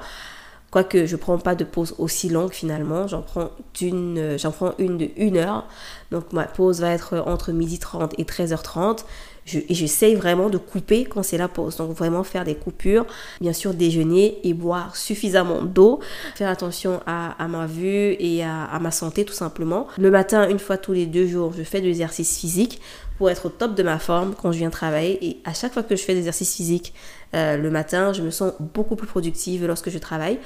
Quoique 0.71 1.07
je 1.07 1.15
ne 1.15 1.19
prends 1.19 1.39
pas 1.39 1.55
de 1.55 1.63
pause 1.63 1.95
aussi 1.97 2.29
longue 2.29 2.51
finalement, 2.51 3.07
j'en 3.07 3.23
prends, 3.23 3.49
une, 3.81 4.37
j'en 4.37 4.51
prends 4.51 4.73
une 4.77 4.97
de 4.97 5.09
1 5.17 5.35
heure. 5.37 5.67
Donc 6.11 6.31
ma 6.31 6.43
pause 6.43 6.81
va 6.81 6.91
être 6.91 7.23
entre 7.25 7.51
midi 7.51 7.79
30 7.79 8.13
et 8.19 8.23
13h30. 8.23 9.05
Je, 9.45 9.59
et 9.59 9.73
j'essaye 9.73 10.15
vraiment 10.15 10.49
de 10.49 10.57
couper 10.57 11.05
quand 11.05 11.23
c'est 11.23 11.37
la 11.37 11.47
pause. 11.47 11.77
Donc 11.77 11.91
vraiment 11.91 12.23
faire 12.23 12.45
des 12.45 12.55
coupures, 12.55 13.05
bien 13.41 13.53
sûr 13.53 13.73
déjeuner 13.73 14.39
et 14.43 14.53
boire 14.53 14.95
suffisamment 14.95 15.61
d'eau. 15.63 15.99
Faire 16.35 16.49
attention 16.49 17.01
à, 17.05 17.47
ma 17.47 17.65
vue 17.65 18.15
et 18.19 18.43
à, 18.43 18.77
ma 18.79 18.91
santé 18.91 19.25
tout 19.25 19.33
simplement. 19.33 19.87
Le 19.97 20.11
matin, 20.11 20.47
une 20.49 20.59
fois 20.59 20.77
tous 20.77 20.93
les 20.93 21.05
deux 21.05 21.27
jours, 21.27 21.53
je 21.57 21.63
fais 21.63 21.81
de 21.81 21.85
l'exercice 21.85 22.37
physique 22.37 22.81
pour 23.17 23.29
être 23.29 23.47
au 23.47 23.49
top 23.49 23.75
de 23.75 23.83
ma 23.83 23.99
forme 23.99 24.33
quand 24.39 24.51
je 24.51 24.59
viens 24.59 24.69
travailler. 24.69 25.25
Et 25.25 25.37
à 25.45 25.53
chaque 25.53 25.73
fois 25.73 25.83
que 25.83 25.95
je 25.95 26.03
fais 26.03 26.13
des 26.13 26.19
exercices 26.19 26.55
physiques 26.55 26.93
euh, 27.33 27.57
le 27.57 27.69
matin, 27.69 28.13
je 28.13 28.21
me 28.21 28.31
sens 28.31 28.53
beaucoup 28.59 28.95
plus 28.95 29.07
productive 29.07 29.65
lorsque 29.65 29.89
je 29.89 29.97
travaille. 29.97 30.39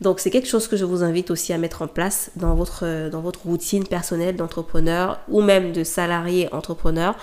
Donc 0.00 0.20
c'est 0.20 0.30
quelque 0.30 0.48
chose 0.48 0.68
que 0.68 0.76
je 0.76 0.84
vous 0.84 1.02
invite 1.02 1.30
aussi 1.30 1.52
à 1.52 1.58
mettre 1.58 1.82
en 1.82 1.86
place 1.86 2.30
dans 2.36 2.54
votre, 2.54 3.08
dans 3.10 3.20
votre 3.20 3.46
routine 3.46 3.86
personnelle 3.86 4.36
d'entrepreneur 4.36 5.20
ou 5.28 5.40
même 5.40 5.72
de 5.72 5.84
salarié 5.84 6.52
entrepreneur. 6.52 7.14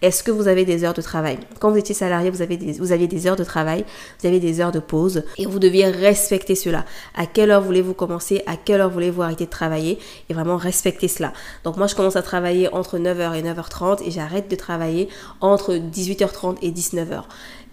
Est-ce 0.00 0.22
que 0.22 0.30
vous 0.30 0.46
avez 0.46 0.64
des 0.64 0.84
heures 0.84 0.94
de 0.94 1.02
travail? 1.02 1.38
Quand 1.58 1.72
vous 1.72 1.76
étiez 1.76 1.94
salarié, 1.94 2.30
vous, 2.30 2.40
avez 2.40 2.54
aviez 2.92 3.08
des 3.08 3.26
heures 3.26 3.34
de 3.34 3.42
travail, 3.42 3.84
vous 4.20 4.28
avez 4.28 4.38
des 4.38 4.60
heures 4.60 4.70
de 4.70 4.78
pause 4.78 5.24
et 5.36 5.44
vous 5.44 5.58
deviez 5.58 5.86
respecter 5.86 6.54
cela. 6.54 6.84
À 7.16 7.26
quelle 7.26 7.50
heure 7.50 7.62
voulez-vous 7.62 7.94
commencer? 7.94 8.42
À 8.46 8.56
quelle 8.56 8.80
heure 8.80 8.90
voulez-vous 8.90 9.22
arrêter 9.22 9.46
de 9.46 9.50
travailler? 9.50 9.98
Et 10.28 10.34
vraiment 10.34 10.56
respecter 10.56 11.08
cela. 11.08 11.32
Donc 11.64 11.78
moi, 11.78 11.88
je 11.88 11.96
commence 11.96 12.14
à 12.14 12.22
travailler 12.22 12.72
entre 12.72 12.96
9h 12.96 13.34
et 13.34 13.42
9h30 13.42 14.06
et 14.06 14.12
j'arrête 14.12 14.48
de 14.48 14.54
travailler 14.54 15.08
entre 15.40 15.74
18h30 15.74 16.58
et 16.62 16.70
19h. 16.70 17.24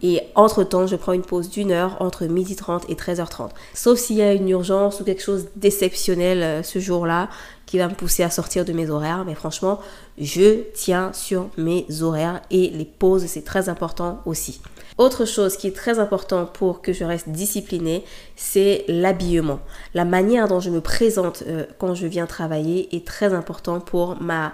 Et 0.01 0.21
entre-temps, 0.35 0.87
je 0.87 0.95
prends 0.95 1.13
une 1.13 1.21
pause 1.21 1.49
d'une 1.49 1.71
heure 1.71 1.97
entre 1.99 2.25
12h30 2.25 2.81
et 2.89 2.95
13h30. 2.95 3.49
Sauf 3.73 3.99
s'il 3.99 4.17
y 4.17 4.21
a 4.21 4.33
une 4.33 4.49
urgence 4.49 4.99
ou 4.99 5.03
quelque 5.03 5.21
chose 5.21 5.47
d'exceptionnel 5.55 6.43
euh, 6.43 6.63
ce 6.63 6.79
jour-là 6.79 7.29
qui 7.65 7.77
va 7.77 7.87
me 7.87 7.93
pousser 7.93 8.23
à 8.23 8.29
sortir 8.29 8.65
de 8.65 8.73
mes 8.73 8.89
horaires. 8.89 9.23
Mais 9.25 9.35
franchement, 9.35 9.79
je 10.17 10.61
tiens 10.73 11.11
sur 11.13 11.49
mes 11.57 11.85
horaires 12.01 12.41
et 12.51 12.69
les 12.69 12.85
pauses, 12.85 13.25
c'est 13.25 13.43
très 13.43 13.69
important 13.69 14.21
aussi. 14.25 14.61
Autre 14.97 15.25
chose 15.25 15.57
qui 15.57 15.67
est 15.67 15.75
très 15.75 15.99
important 15.99 16.45
pour 16.45 16.81
que 16.81 16.93
je 16.93 17.03
reste 17.03 17.27
disciplinée, 17.27 18.05
c'est 18.37 18.85
l'habillement. 18.87 19.59
La 19.93 20.05
manière 20.05 20.47
dont 20.47 20.61
je 20.61 20.69
me 20.69 20.79
présente 20.79 21.43
euh, 21.47 21.65
quand 21.79 21.95
je 21.95 22.07
viens 22.07 22.27
travailler 22.27 22.95
est 22.95 23.05
très 23.05 23.33
important 23.33 23.81
pour 23.81 24.21
ma, 24.21 24.53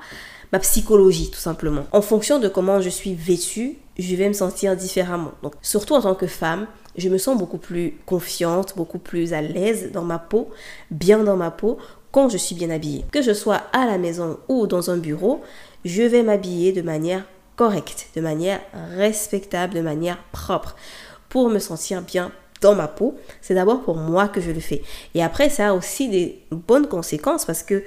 ma 0.51 0.57
psychologie 0.57 1.29
tout 1.29 1.39
simplement. 1.39 1.85
En 1.91 2.01
fonction 2.01 2.39
de 2.39 2.47
comment 2.47 2.81
je 2.81 2.89
suis 2.89 3.13
vêtue, 3.13 3.77
je 3.99 4.15
vais 4.15 4.27
me 4.27 4.33
sentir 4.33 4.75
différemment. 4.75 5.31
Donc, 5.43 5.53
surtout 5.61 5.93
en 5.93 6.01
tant 6.01 6.15
que 6.15 6.25
femme, 6.25 6.65
je 6.97 7.09
me 7.09 7.19
sens 7.19 7.37
beaucoup 7.37 7.59
plus 7.59 7.99
confiante, 8.05 8.73
beaucoup 8.75 8.99
plus 8.99 9.33
à 9.33 9.41
l'aise 9.41 9.91
dans 9.91 10.03
ma 10.03 10.19
peau, 10.19 10.49
bien 10.89 11.23
dans 11.23 11.37
ma 11.37 11.51
peau, 11.51 11.77
quand 12.11 12.29
je 12.29 12.37
suis 12.37 12.55
bien 12.55 12.69
habillée. 12.69 13.05
Que 13.11 13.21
je 13.21 13.33
sois 13.33 13.61
à 13.73 13.85
la 13.85 13.97
maison 13.97 14.37
ou 14.47 14.67
dans 14.67 14.89
un 14.89 14.97
bureau, 14.97 15.41
je 15.85 16.03
vais 16.03 16.23
m'habiller 16.23 16.71
de 16.71 16.81
manière 16.81 17.25
correcte, 17.55 18.07
de 18.15 18.21
manière 18.21 18.59
respectable, 18.95 19.73
de 19.73 19.81
manière 19.81 20.17
propre, 20.31 20.75
pour 21.29 21.49
me 21.49 21.59
sentir 21.59 22.01
bien 22.01 22.31
dans 22.61 22.75
ma 22.75 22.87
peau. 22.87 23.15
C'est 23.41 23.55
d'abord 23.55 23.81
pour 23.81 23.97
moi 23.97 24.27
que 24.27 24.41
je 24.41 24.51
le 24.51 24.59
fais. 24.59 24.81
Et 25.15 25.23
après, 25.23 25.49
ça 25.49 25.69
a 25.69 25.73
aussi 25.73 26.09
des 26.09 26.39
bonnes 26.51 26.87
conséquences 26.87 27.45
parce 27.45 27.63
que 27.63 27.83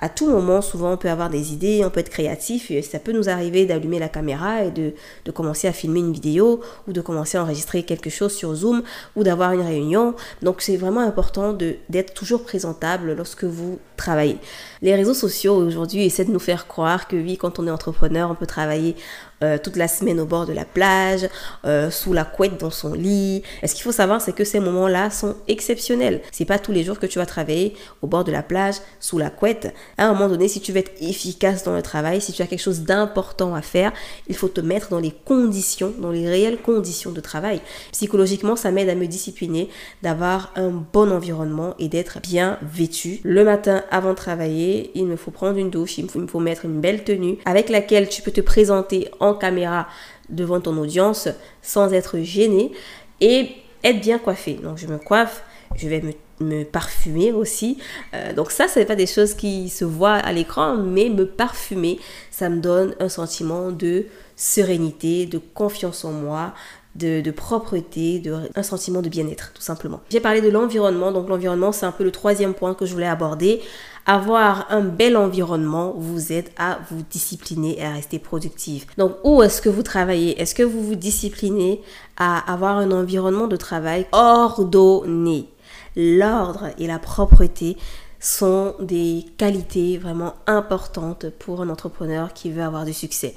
à 0.00 0.08
tout 0.08 0.28
moment, 0.30 0.62
souvent, 0.62 0.92
on 0.92 0.96
peut 0.96 1.10
avoir 1.10 1.28
des 1.28 1.52
idées, 1.52 1.82
on 1.84 1.90
peut 1.90 2.00
être 2.00 2.08
créatif. 2.08 2.70
Et 2.70 2.82
ça 2.82 2.98
peut 2.98 3.12
nous 3.12 3.28
arriver 3.28 3.66
d'allumer 3.66 3.98
la 3.98 4.08
caméra 4.08 4.64
et 4.64 4.70
de, 4.70 4.92
de, 5.24 5.30
commencer 5.32 5.66
à 5.66 5.72
filmer 5.72 6.00
une 6.00 6.12
vidéo 6.12 6.60
ou 6.86 6.92
de 6.92 7.00
commencer 7.00 7.36
à 7.36 7.42
enregistrer 7.42 7.82
quelque 7.82 8.10
chose 8.10 8.32
sur 8.32 8.54
Zoom 8.54 8.82
ou 9.16 9.24
d'avoir 9.24 9.52
une 9.52 9.62
réunion. 9.62 10.14
Donc, 10.42 10.62
c'est 10.62 10.76
vraiment 10.76 11.00
important 11.00 11.52
d'être 11.52 12.14
toujours 12.14 12.44
présentable 12.44 13.14
lorsque 13.14 13.44
vous 13.44 13.78
travaillez. 13.98 14.38
Les 14.80 14.94
réseaux 14.94 15.14
sociaux 15.14 15.56
aujourd'hui 15.56 16.04
essaient 16.04 16.24
de 16.24 16.32
nous 16.32 16.38
faire 16.38 16.66
croire 16.66 17.08
que 17.08 17.16
oui, 17.16 17.36
quand 17.36 17.58
on 17.58 17.66
est 17.66 17.70
entrepreneur, 17.70 18.30
on 18.30 18.34
peut 18.34 18.46
travailler 18.46 18.96
euh, 19.44 19.56
toute 19.56 19.76
la 19.76 19.86
semaine 19.86 20.18
au 20.18 20.24
bord 20.24 20.46
de 20.46 20.52
la 20.52 20.64
plage, 20.64 21.28
euh, 21.64 21.90
sous 21.90 22.12
la 22.12 22.24
couette 22.24 22.58
dans 22.58 22.70
son 22.70 22.92
lit. 22.92 23.42
Et 23.62 23.68
ce 23.68 23.74
qu'il 23.74 23.84
faut 23.84 23.92
savoir, 23.92 24.20
c'est 24.20 24.32
que 24.32 24.42
ces 24.42 24.58
moments-là 24.58 25.10
sont 25.10 25.36
exceptionnels. 25.46 26.22
C'est 26.32 26.44
pas 26.44 26.58
tous 26.58 26.72
les 26.72 26.82
jours 26.82 26.98
que 26.98 27.06
tu 27.06 27.20
vas 27.20 27.26
travailler 27.26 27.74
au 28.02 28.08
bord 28.08 28.24
de 28.24 28.32
la 28.32 28.42
plage, 28.42 28.76
sous 28.98 29.16
la 29.16 29.30
couette. 29.30 29.72
À 29.96 30.06
un 30.06 30.12
moment 30.12 30.28
donné, 30.28 30.48
si 30.48 30.60
tu 30.60 30.72
veux 30.72 30.78
être 30.78 30.90
efficace 31.00 31.62
dans 31.62 31.74
le 31.74 31.82
travail, 31.82 32.20
si 32.20 32.32
tu 32.32 32.42
as 32.42 32.48
quelque 32.48 32.62
chose 32.62 32.80
d'important 32.80 33.54
à 33.54 33.62
faire, 33.62 33.92
il 34.28 34.34
faut 34.34 34.48
te 34.48 34.60
mettre 34.60 34.88
dans 34.88 34.98
les 34.98 35.12
conditions, 35.12 35.92
dans 35.98 36.10
les 36.10 36.28
réelles 36.28 36.58
conditions 36.58 37.12
de 37.12 37.20
travail. 37.20 37.60
Psychologiquement, 37.92 38.56
ça 38.56 38.72
m'aide 38.72 38.88
à 38.88 38.96
me 38.96 39.06
discipliner, 39.06 39.68
d'avoir 40.02 40.52
un 40.56 40.70
bon 40.70 41.12
environnement 41.12 41.74
et 41.78 41.88
d'être 41.88 42.18
bien 42.20 42.58
vêtu. 42.62 43.20
Le 43.22 43.44
matin, 43.44 43.84
avant 43.90 44.10
de 44.10 44.16
travailler, 44.16 44.90
il 44.94 45.06
me 45.06 45.16
faut 45.16 45.30
prendre 45.30 45.58
une 45.58 45.70
douche, 45.70 45.98
il 45.98 46.06
me 46.14 46.26
faut 46.26 46.40
mettre 46.40 46.64
une 46.64 46.80
belle 46.80 47.04
tenue 47.04 47.38
avec 47.44 47.68
laquelle 47.68 48.08
tu 48.08 48.22
peux 48.22 48.30
te 48.30 48.40
présenter 48.40 49.08
en 49.20 49.34
caméra 49.34 49.88
devant 50.28 50.60
ton 50.60 50.76
audience 50.76 51.28
sans 51.62 51.92
être 51.92 52.18
gêné 52.20 52.72
et 53.20 53.48
être 53.84 54.00
bien 54.00 54.18
coiffé. 54.18 54.54
Donc 54.54 54.78
je 54.78 54.86
me 54.86 54.98
coiffe, 54.98 55.42
je 55.76 55.88
vais 55.88 56.02
me, 56.40 56.64
parfumer 56.64 57.32
aussi. 57.32 57.78
Euh, 58.14 58.32
donc 58.32 58.52
ça, 58.52 58.68
ce 58.68 58.78
n'est 58.78 58.84
pas 58.84 58.94
des 58.94 59.06
choses 59.06 59.34
qui 59.34 59.68
se 59.68 59.84
voient 59.84 60.14
à 60.14 60.32
l'écran, 60.32 60.76
mais 60.76 61.08
me 61.08 61.26
parfumer, 61.26 61.98
ça 62.30 62.48
me 62.48 62.60
donne 62.60 62.94
un 63.00 63.08
sentiment 63.08 63.72
de 63.72 64.06
sérénité, 64.36 65.26
de 65.26 65.38
confiance 65.38 66.04
en 66.04 66.12
moi, 66.12 66.54
de, 66.98 67.30
propreté, 67.30 68.18
de, 68.18 68.34
un 68.54 68.62
sentiment 68.62 69.02
de 69.02 69.08
bien-être, 69.08 69.52
tout 69.54 69.62
simplement. 69.62 70.00
J'ai 70.10 70.20
parlé 70.20 70.40
de 70.40 70.48
l'environnement, 70.48 71.12
donc 71.12 71.28
l'environnement, 71.28 71.72
c'est 71.72 71.86
un 71.86 71.92
peu 71.92 72.04
le 72.04 72.10
troisième 72.10 72.54
point 72.54 72.74
que 72.74 72.86
je 72.86 72.92
voulais 72.92 73.06
aborder. 73.06 73.60
Avoir 74.06 74.66
un 74.70 74.80
bel 74.80 75.16
environnement 75.16 75.94
vous 75.96 76.32
aide 76.32 76.48
à 76.56 76.78
vous 76.90 77.02
discipliner 77.10 77.78
et 77.78 77.84
à 77.84 77.92
rester 77.92 78.18
productive. 78.18 78.86
Donc, 78.96 79.16
où 79.22 79.42
est-ce 79.42 79.60
que 79.60 79.68
vous 79.68 79.82
travaillez? 79.82 80.40
Est-ce 80.40 80.54
que 80.54 80.62
vous 80.62 80.82
vous 80.82 80.94
disciplinez 80.94 81.82
à 82.16 82.50
avoir 82.50 82.78
un 82.78 82.90
environnement 82.90 83.46
de 83.48 83.56
travail 83.56 84.06
ordonné? 84.12 85.48
L'ordre 85.94 86.68
et 86.78 86.86
la 86.86 86.98
propreté 86.98 87.76
sont 88.20 88.74
des 88.80 89.24
qualités 89.36 89.98
vraiment 89.98 90.34
importantes 90.46 91.26
pour 91.38 91.60
un 91.60 91.68
entrepreneur 91.68 92.32
qui 92.32 92.50
veut 92.50 92.62
avoir 92.62 92.84
du 92.84 92.92
succès. 92.92 93.34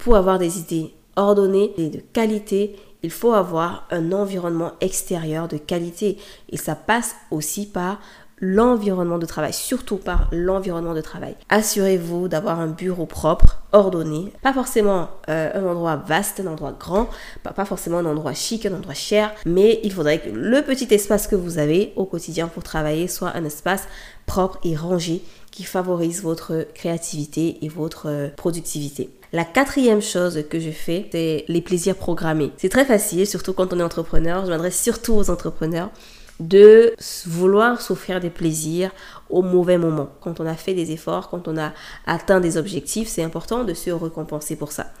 Pour 0.00 0.16
avoir 0.16 0.38
des 0.38 0.58
idées 0.58 0.94
ordonnées 1.16 1.72
et 1.76 1.90
de 1.90 2.00
qualité, 2.12 2.76
il 3.02 3.10
faut 3.10 3.32
avoir 3.32 3.86
un 3.90 4.12
environnement 4.12 4.72
extérieur 4.80 5.48
de 5.48 5.56
qualité. 5.56 6.18
Et 6.50 6.56
ça 6.56 6.74
passe 6.74 7.14
aussi 7.30 7.66
par 7.66 7.98
l'environnement 8.42 9.18
de 9.18 9.24
travail, 9.24 9.52
surtout 9.52 9.96
par 9.96 10.28
l'environnement 10.32 10.94
de 10.94 11.00
travail. 11.00 11.36
Assurez-vous 11.48 12.26
d'avoir 12.26 12.58
un 12.58 12.66
bureau 12.66 13.06
propre, 13.06 13.62
ordonné, 13.70 14.32
pas 14.42 14.52
forcément 14.52 15.10
euh, 15.28 15.50
un 15.54 15.64
endroit 15.64 15.94
vaste, 15.96 16.40
un 16.40 16.48
endroit 16.48 16.72
grand, 16.72 17.08
pas, 17.44 17.64
forcément 17.64 17.98
un 17.98 18.04
endroit 18.04 18.34
chic, 18.34 18.66
un 18.66 18.74
endroit 18.74 18.94
cher, 18.94 19.32
mais 19.46 19.78
il 19.84 19.92
faudrait 19.92 20.18
que 20.18 20.28
le 20.28 20.60
petit 20.62 20.92
espace 20.92 21.28
que 21.28 21.36
vous 21.36 21.58
avez 21.58 21.92
au 21.94 22.04
quotidien 22.04 22.48
pour 22.48 22.64
travailler 22.64 23.06
soit 23.06 23.30
un 23.36 23.44
espace 23.44 23.86
propre 24.26 24.58
et 24.64 24.74
rangé 24.74 25.22
qui 25.52 25.62
favorise 25.62 26.22
votre 26.22 26.66
créativité 26.74 27.64
et 27.64 27.68
votre 27.68 28.08
euh, 28.08 28.28
productivité. 28.36 29.08
La 29.34 29.44
quatrième 29.44 30.02
chose 30.02 30.44
que 30.50 30.60
je 30.60 30.70
fais, 30.70 31.08
c'est 31.10 31.46
les 31.48 31.62
plaisirs 31.62 31.96
programmés. 31.96 32.52
C'est 32.58 32.68
très 32.68 32.84
facile, 32.84 33.26
surtout 33.26 33.54
quand 33.54 33.72
on 33.72 33.78
est 33.78 33.82
entrepreneur. 33.82 34.44
Je 34.44 34.50
m'adresse 34.50 34.78
surtout 34.78 35.14
aux 35.14 35.30
entrepreneurs 35.30 35.90
de 36.38 36.94
vouloir 37.26 37.80
s'offrir 37.80 38.20
des 38.20 38.28
plaisirs 38.28 38.90
au 39.30 39.40
mauvais 39.40 39.78
moment. 39.78 40.10
Quand 40.20 40.40
on 40.40 40.46
a 40.46 40.54
fait 40.54 40.74
des 40.74 40.90
efforts, 40.90 41.30
quand 41.30 41.48
on 41.48 41.56
a 41.56 41.72
atteint 42.04 42.40
des 42.40 42.58
objectifs, 42.58 43.08
c'est 43.08 43.22
important 43.22 43.64
de 43.64 43.72
se 43.72 43.90
récompenser 43.90 44.56
pour 44.56 44.72
ça. 44.72 44.92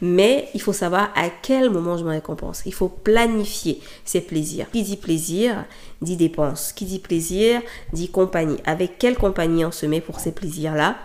Mais 0.00 0.48
il 0.54 0.62
faut 0.62 0.72
savoir 0.72 1.10
à 1.14 1.28
quel 1.42 1.68
moment 1.68 1.98
je 1.98 2.04
me 2.04 2.10
récompense. 2.10 2.62
Il 2.64 2.72
faut 2.72 2.88
planifier 2.88 3.82
ces 4.06 4.22
plaisirs. 4.22 4.70
Qui 4.70 4.82
dit 4.82 4.96
plaisir 4.96 5.64
dit 6.00 6.16
dépense. 6.16 6.72
Qui 6.72 6.86
dit 6.86 7.00
plaisir 7.00 7.60
dit 7.92 8.08
compagnie. 8.08 8.58
Avec 8.64 8.98
quelle 8.98 9.16
compagnie 9.16 9.64
on 9.64 9.72
se 9.72 9.84
met 9.84 10.00
pour 10.00 10.20
ces 10.20 10.32
plaisirs-là? 10.32 10.96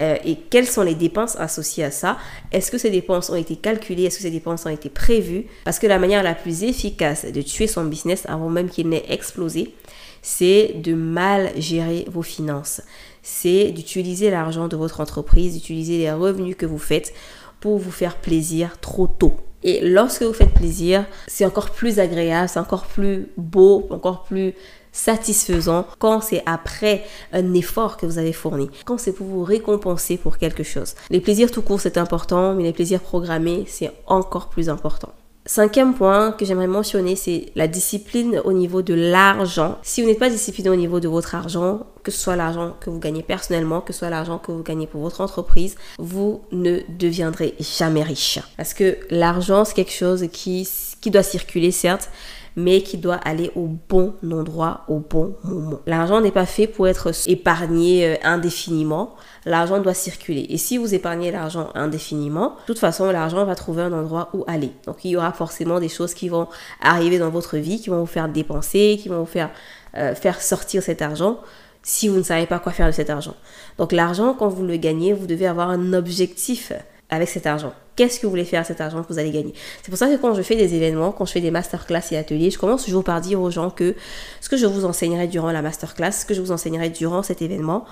Euh, 0.00 0.16
et 0.24 0.36
quelles 0.36 0.66
sont 0.66 0.82
les 0.82 0.94
dépenses 0.94 1.36
associées 1.36 1.84
à 1.84 1.90
ça? 1.90 2.18
Est-ce 2.52 2.70
que 2.70 2.78
ces 2.78 2.90
dépenses 2.90 3.30
ont 3.30 3.36
été 3.36 3.56
calculées? 3.56 4.04
Est-ce 4.04 4.16
que 4.16 4.22
ces 4.22 4.30
dépenses 4.30 4.66
ont 4.66 4.70
été 4.70 4.88
prévues? 4.88 5.46
Parce 5.64 5.78
que 5.78 5.86
la 5.86 5.98
manière 5.98 6.22
la 6.22 6.34
plus 6.34 6.62
efficace 6.62 7.26
de 7.26 7.42
tuer 7.42 7.66
son 7.66 7.84
business 7.84 8.24
avant 8.26 8.48
même 8.48 8.68
qu'il 8.68 8.88
n'ait 8.88 9.04
explosé, 9.08 9.74
c'est 10.22 10.74
de 10.76 10.94
mal 10.94 11.50
gérer 11.56 12.06
vos 12.10 12.22
finances. 12.22 12.82
C'est 13.22 13.70
d'utiliser 13.70 14.30
l'argent 14.30 14.68
de 14.68 14.76
votre 14.76 15.00
entreprise, 15.00 15.54
d'utiliser 15.54 15.98
les 15.98 16.12
revenus 16.12 16.56
que 16.56 16.66
vous 16.66 16.78
faites 16.78 17.12
pour 17.60 17.78
vous 17.78 17.90
faire 17.90 18.16
plaisir 18.16 18.78
trop 18.80 19.06
tôt. 19.06 19.34
Et 19.62 19.80
lorsque 19.82 20.22
vous 20.22 20.32
faites 20.32 20.54
plaisir, 20.54 21.04
c'est 21.26 21.44
encore 21.44 21.70
plus 21.70 21.98
agréable, 21.98 22.48
c'est 22.48 22.58
encore 22.58 22.86
plus 22.86 23.28
beau, 23.36 23.86
encore 23.90 24.24
plus 24.24 24.54
satisfaisant 24.92 25.86
quand 25.98 26.20
c'est 26.20 26.42
après 26.46 27.04
un 27.32 27.54
effort 27.54 27.96
que 27.96 28.06
vous 28.06 28.18
avez 28.18 28.32
fourni, 28.32 28.70
quand 28.84 28.98
c'est 28.98 29.12
pour 29.12 29.26
vous 29.26 29.44
récompenser 29.44 30.16
pour 30.16 30.38
quelque 30.38 30.62
chose. 30.62 30.94
Les 31.10 31.20
plaisirs 31.20 31.50
tout 31.50 31.62
court, 31.62 31.80
c'est 31.80 31.98
important, 31.98 32.54
mais 32.54 32.64
les 32.64 32.72
plaisirs 32.72 33.00
programmés, 33.00 33.64
c'est 33.68 33.92
encore 34.06 34.48
plus 34.48 34.68
important. 34.68 35.10
Cinquième 35.46 35.94
point 35.94 36.32
que 36.32 36.44
j'aimerais 36.44 36.66
mentionner, 36.66 37.16
c'est 37.16 37.46
la 37.56 37.66
discipline 37.66 38.40
au 38.44 38.52
niveau 38.52 38.82
de 38.82 38.92
l'argent. 38.92 39.78
Si 39.82 40.02
vous 40.02 40.08
n'êtes 40.08 40.18
pas 40.18 40.28
discipliné 40.28 40.68
au 40.68 40.76
niveau 40.76 41.00
de 41.00 41.08
votre 41.08 41.34
argent, 41.34 41.80
que 42.02 42.10
ce 42.10 42.20
soit 42.20 42.36
l'argent 42.36 42.76
que 42.78 42.90
vous 42.90 42.98
gagnez 42.98 43.22
personnellement, 43.22 43.80
que 43.80 43.92
ce 43.92 44.00
soit 44.00 44.10
l'argent 44.10 44.38
que 44.38 44.52
vous 44.52 44.62
gagnez 44.62 44.86
pour 44.86 45.00
votre 45.00 45.22
entreprise, 45.22 45.76
vous 45.98 46.42
ne 46.52 46.80
deviendrez 46.90 47.54
jamais 47.58 48.02
riche. 48.02 48.38
Parce 48.58 48.74
que 48.74 48.98
l'argent, 49.10 49.64
c'est 49.64 49.74
quelque 49.74 49.92
chose 49.92 50.26
qui, 50.30 50.68
qui 51.00 51.10
doit 51.10 51.22
circuler, 51.22 51.72
certes, 51.72 52.10
mais 52.56 52.82
qui 52.82 52.98
doit 52.98 53.16
aller 53.16 53.50
au 53.54 53.68
bon 53.88 54.14
endroit, 54.30 54.84
au 54.88 54.98
bon 54.98 55.34
moment. 55.44 55.80
L'argent 55.86 56.20
n'est 56.20 56.30
pas 56.30 56.46
fait 56.46 56.66
pour 56.66 56.88
être 56.88 57.12
épargné 57.26 58.06
euh, 58.06 58.16
indéfiniment. 58.22 59.14
L'argent 59.46 59.80
doit 59.80 59.94
circuler. 59.94 60.46
Et 60.50 60.58
si 60.58 60.78
vous 60.78 60.94
épargnez 60.94 61.30
l'argent 61.30 61.70
indéfiniment, 61.74 62.56
de 62.62 62.66
toute 62.66 62.78
façon, 62.78 63.10
l'argent 63.10 63.44
va 63.44 63.54
trouver 63.54 63.82
un 63.82 63.92
endroit 63.92 64.30
où 64.34 64.44
aller. 64.46 64.72
Donc, 64.86 65.04
il 65.04 65.10
y 65.10 65.16
aura 65.16 65.32
forcément 65.32 65.80
des 65.80 65.88
choses 65.88 66.14
qui 66.14 66.28
vont 66.28 66.48
arriver 66.80 67.18
dans 67.18 67.30
votre 67.30 67.56
vie, 67.56 67.80
qui 67.80 67.90
vont 67.90 68.00
vous 68.00 68.06
faire 68.06 68.28
dépenser, 68.28 68.98
qui 69.00 69.08
vont 69.08 69.20
vous 69.20 69.26
faire, 69.26 69.50
euh, 69.96 70.14
faire 70.14 70.40
sortir 70.40 70.82
cet 70.82 71.02
argent 71.02 71.40
si 71.82 72.08
vous 72.08 72.16
ne 72.16 72.22
savez 72.22 72.46
pas 72.46 72.58
quoi 72.58 72.72
faire 72.72 72.86
de 72.86 72.92
cet 72.92 73.10
argent. 73.10 73.34
Donc 73.78 73.92
l'argent, 73.92 74.34
quand 74.34 74.48
vous 74.48 74.64
le 74.64 74.76
gagnez, 74.76 75.12
vous 75.12 75.26
devez 75.26 75.46
avoir 75.46 75.70
un 75.70 75.92
objectif 75.92 76.72
avec 77.10 77.28
cet 77.28 77.46
argent 77.46 77.72
Qu'est-ce 78.00 78.18
que 78.18 78.24
vous 78.24 78.30
voulez 78.30 78.46
faire 78.46 78.60
avec 78.60 78.68
cet 78.68 78.80
argent 78.80 79.02
que 79.02 79.12
vous 79.12 79.18
allez 79.18 79.30
gagner? 79.30 79.52
C'est 79.82 79.90
pour 79.90 79.98
ça 79.98 80.08
que 80.08 80.16
quand 80.16 80.32
je 80.32 80.40
fais 80.40 80.56
des 80.56 80.74
événements, 80.74 81.12
quand 81.12 81.26
je 81.26 81.32
fais 81.32 81.42
des 81.42 81.50
masterclass 81.50 82.00
et 82.12 82.16
ateliers, 82.16 82.50
je 82.50 82.58
commence 82.58 82.84
toujours 82.84 83.04
par 83.04 83.20
dire 83.20 83.38
aux 83.42 83.50
gens 83.50 83.68
que 83.68 83.94
ce 84.40 84.48
que 84.48 84.56
je 84.56 84.64
vous 84.64 84.86
enseignerai 84.86 85.26
durant 85.26 85.52
la 85.52 85.60
masterclass, 85.60 86.12
ce 86.12 86.24
que 86.24 86.32
je 86.32 86.40
vous 86.40 86.50
enseignerai 86.50 86.88
durant 86.88 87.22
cet 87.22 87.42
événement, 87.42 87.84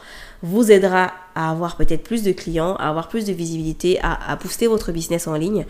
vous 0.42 0.72
aidera 0.72 1.12
à 1.34 1.50
avoir 1.50 1.76
peut-être 1.76 2.04
plus 2.04 2.22
de 2.22 2.32
clients, 2.32 2.74
à 2.76 2.88
avoir 2.88 3.08
plus 3.08 3.26
de 3.26 3.34
visibilité, 3.34 4.00
à, 4.02 4.34
booster 4.36 4.66
votre 4.66 4.92
business 4.92 5.26
en 5.26 5.34
ligne. 5.34 5.66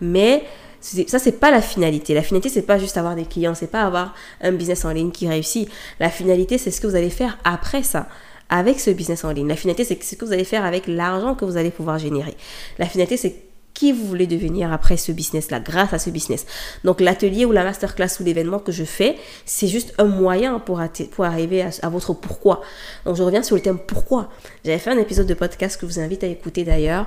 Mais 0.00 0.44
ça 0.80 1.18
c'est 1.18 1.38
pas 1.38 1.50
la 1.50 1.60
finalité. 1.60 2.14
La 2.14 2.22
finalité 2.22 2.48
c'est 2.48 2.62
pas 2.62 2.78
juste 2.78 2.96
avoir 2.96 3.14
des 3.14 3.26
clients, 3.26 3.54
c'est 3.54 3.70
pas 3.70 3.82
avoir 3.82 4.14
un 4.40 4.52
business 4.52 4.86
en 4.86 4.90
ligne 4.92 5.10
qui 5.10 5.28
réussit. 5.28 5.68
La 6.00 6.08
finalité 6.08 6.56
c'est 6.56 6.70
ce 6.70 6.80
que 6.80 6.86
vous 6.86 6.96
allez 6.96 7.10
faire 7.10 7.36
après 7.44 7.82
ça 7.82 8.08
avec 8.52 8.78
ce 8.78 8.90
business 8.90 9.24
en 9.24 9.32
ligne. 9.32 9.48
La 9.48 9.56
finalité, 9.56 9.82
c'est 9.82 10.00
ce 10.02 10.14
que 10.14 10.26
vous 10.26 10.32
allez 10.32 10.44
faire 10.44 10.64
avec 10.64 10.86
l'argent 10.86 11.34
que 11.34 11.46
vous 11.46 11.56
allez 11.56 11.70
pouvoir 11.70 11.98
générer. 11.98 12.36
La 12.78 12.84
finalité, 12.84 13.16
c'est 13.16 13.34
qui 13.72 13.92
vous 13.92 14.06
voulez 14.06 14.26
devenir 14.26 14.70
après 14.70 14.98
ce 14.98 15.10
business-là, 15.10 15.58
grâce 15.58 15.94
à 15.94 15.98
ce 15.98 16.10
business. 16.10 16.44
Donc 16.84 17.00
l'atelier 17.00 17.46
ou 17.46 17.52
la 17.52 17.64
masterclass 17.64 18.20
ou 18.20 18.24
l'événement 18.24 18.58
que 18.58 18.70
je 18.70 18.84
fais, 18.84 19.16
c'est 19.46 19.68
juste 19.68 19.94
un 19.96 20.04
moyen 20.04 20.58
pour, 20.58 20.82
pour 21.12 21.24
arriver 21.24 21.62
à, 21.62 21.88
votre 21.88 22.12
pourquoi. 22.12 22.60
Donc 23.06 23.16
je 23.16 23.22
reviens 23.22 23.42
sur 23.42 23.56
le 23.56 23.62
thème 23.62 23.78
pourquoi. 23.78 24.28
J'avais 24.66 24.78
fait 24.78 24.90
un 24.90 24.98
épisode 24.98 25.26
de 25.26 25.34
podcast 25.34 25.80
que 25.80 25.86
je 25.86 25.92
vous 25.94 26.00
invite 26.00 26.22
à 26.22 26.26
écouter 26.26 26.62
d'ailleurs, 26.62 27.06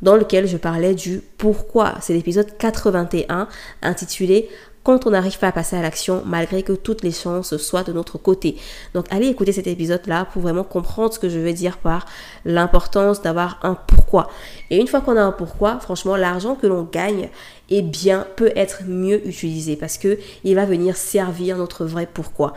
dans 0.00 0.14
lequel 0.14 0.46
je 0.46 0.56
parlais 0.56 0.94
du 0.94 1.20
pourquoi. 1.38 1.96
C'est 2.00 2.12
l'épisode 2.12 2.56
81 2.56 3.48
intitulé 3.82 4.48
quand 4.84 5.06
on 5.06 5.10
n'arrive 5.10 5.38
pas 5.38 5.48
à 5.48 5.52
passer 5.52 5.76
à 5.76 5.82
l'action 5.82 6.22
malgré 6.26 6.62
que 6.62 6.72
toutes 6.72 7.02
les 7.02 7.10
chances 7.10 7.56
soient 7.56 7.82
de 7.82 7.92
notre 7.92 8.18
côté. 8.18 8.56
Donc 8.94 9.06
allez 9.10 9.26
écouter 9.26 9.50
cet 9.52 9.66
épisode-là 9.66 10.26
pour 10.26 10.42
vraiment 10.42 10.62
comprendre 10.62 11.12
ce 11.12 11.18
que 11.18 11.28
je 11.28 11.40
veux 11.40 11.52
dire 11.52 11.78
par 11.78 12.06
l'importance 12.44 13.22
d'avoir 13.22 13.58
un 13.62 13.74
pourquoi. 13.74 14.30
Et 14.70 14.76
une 14.76 14.86
fois 14.86 15.00
qu'on 15.00 15.16
a 15.16 15.22
un 15.22 15.32
pourquoi, 15.32 15.80
franchement, 15.80 16.16
l'argent 16.16 16.54
que 16.54 16.66
l'on 16.66 16.82
gagne, 16.82 17.30
eh 17.70 17.82
bien, 17.82 18.26
peut 18.36 18.52
être 18.54 18.82
mieux 18.86 19.26
utilisé 19.26 19.74
parce 19.76 19.96
que 19.96 20.18
il 20.44 20.54
va 20.54 20.66
venir 20.66 20.96
servir 20.96 21.56
notre 21.56 21.84
vrai 21.86 22.06
pourquoi. 22.12 22.52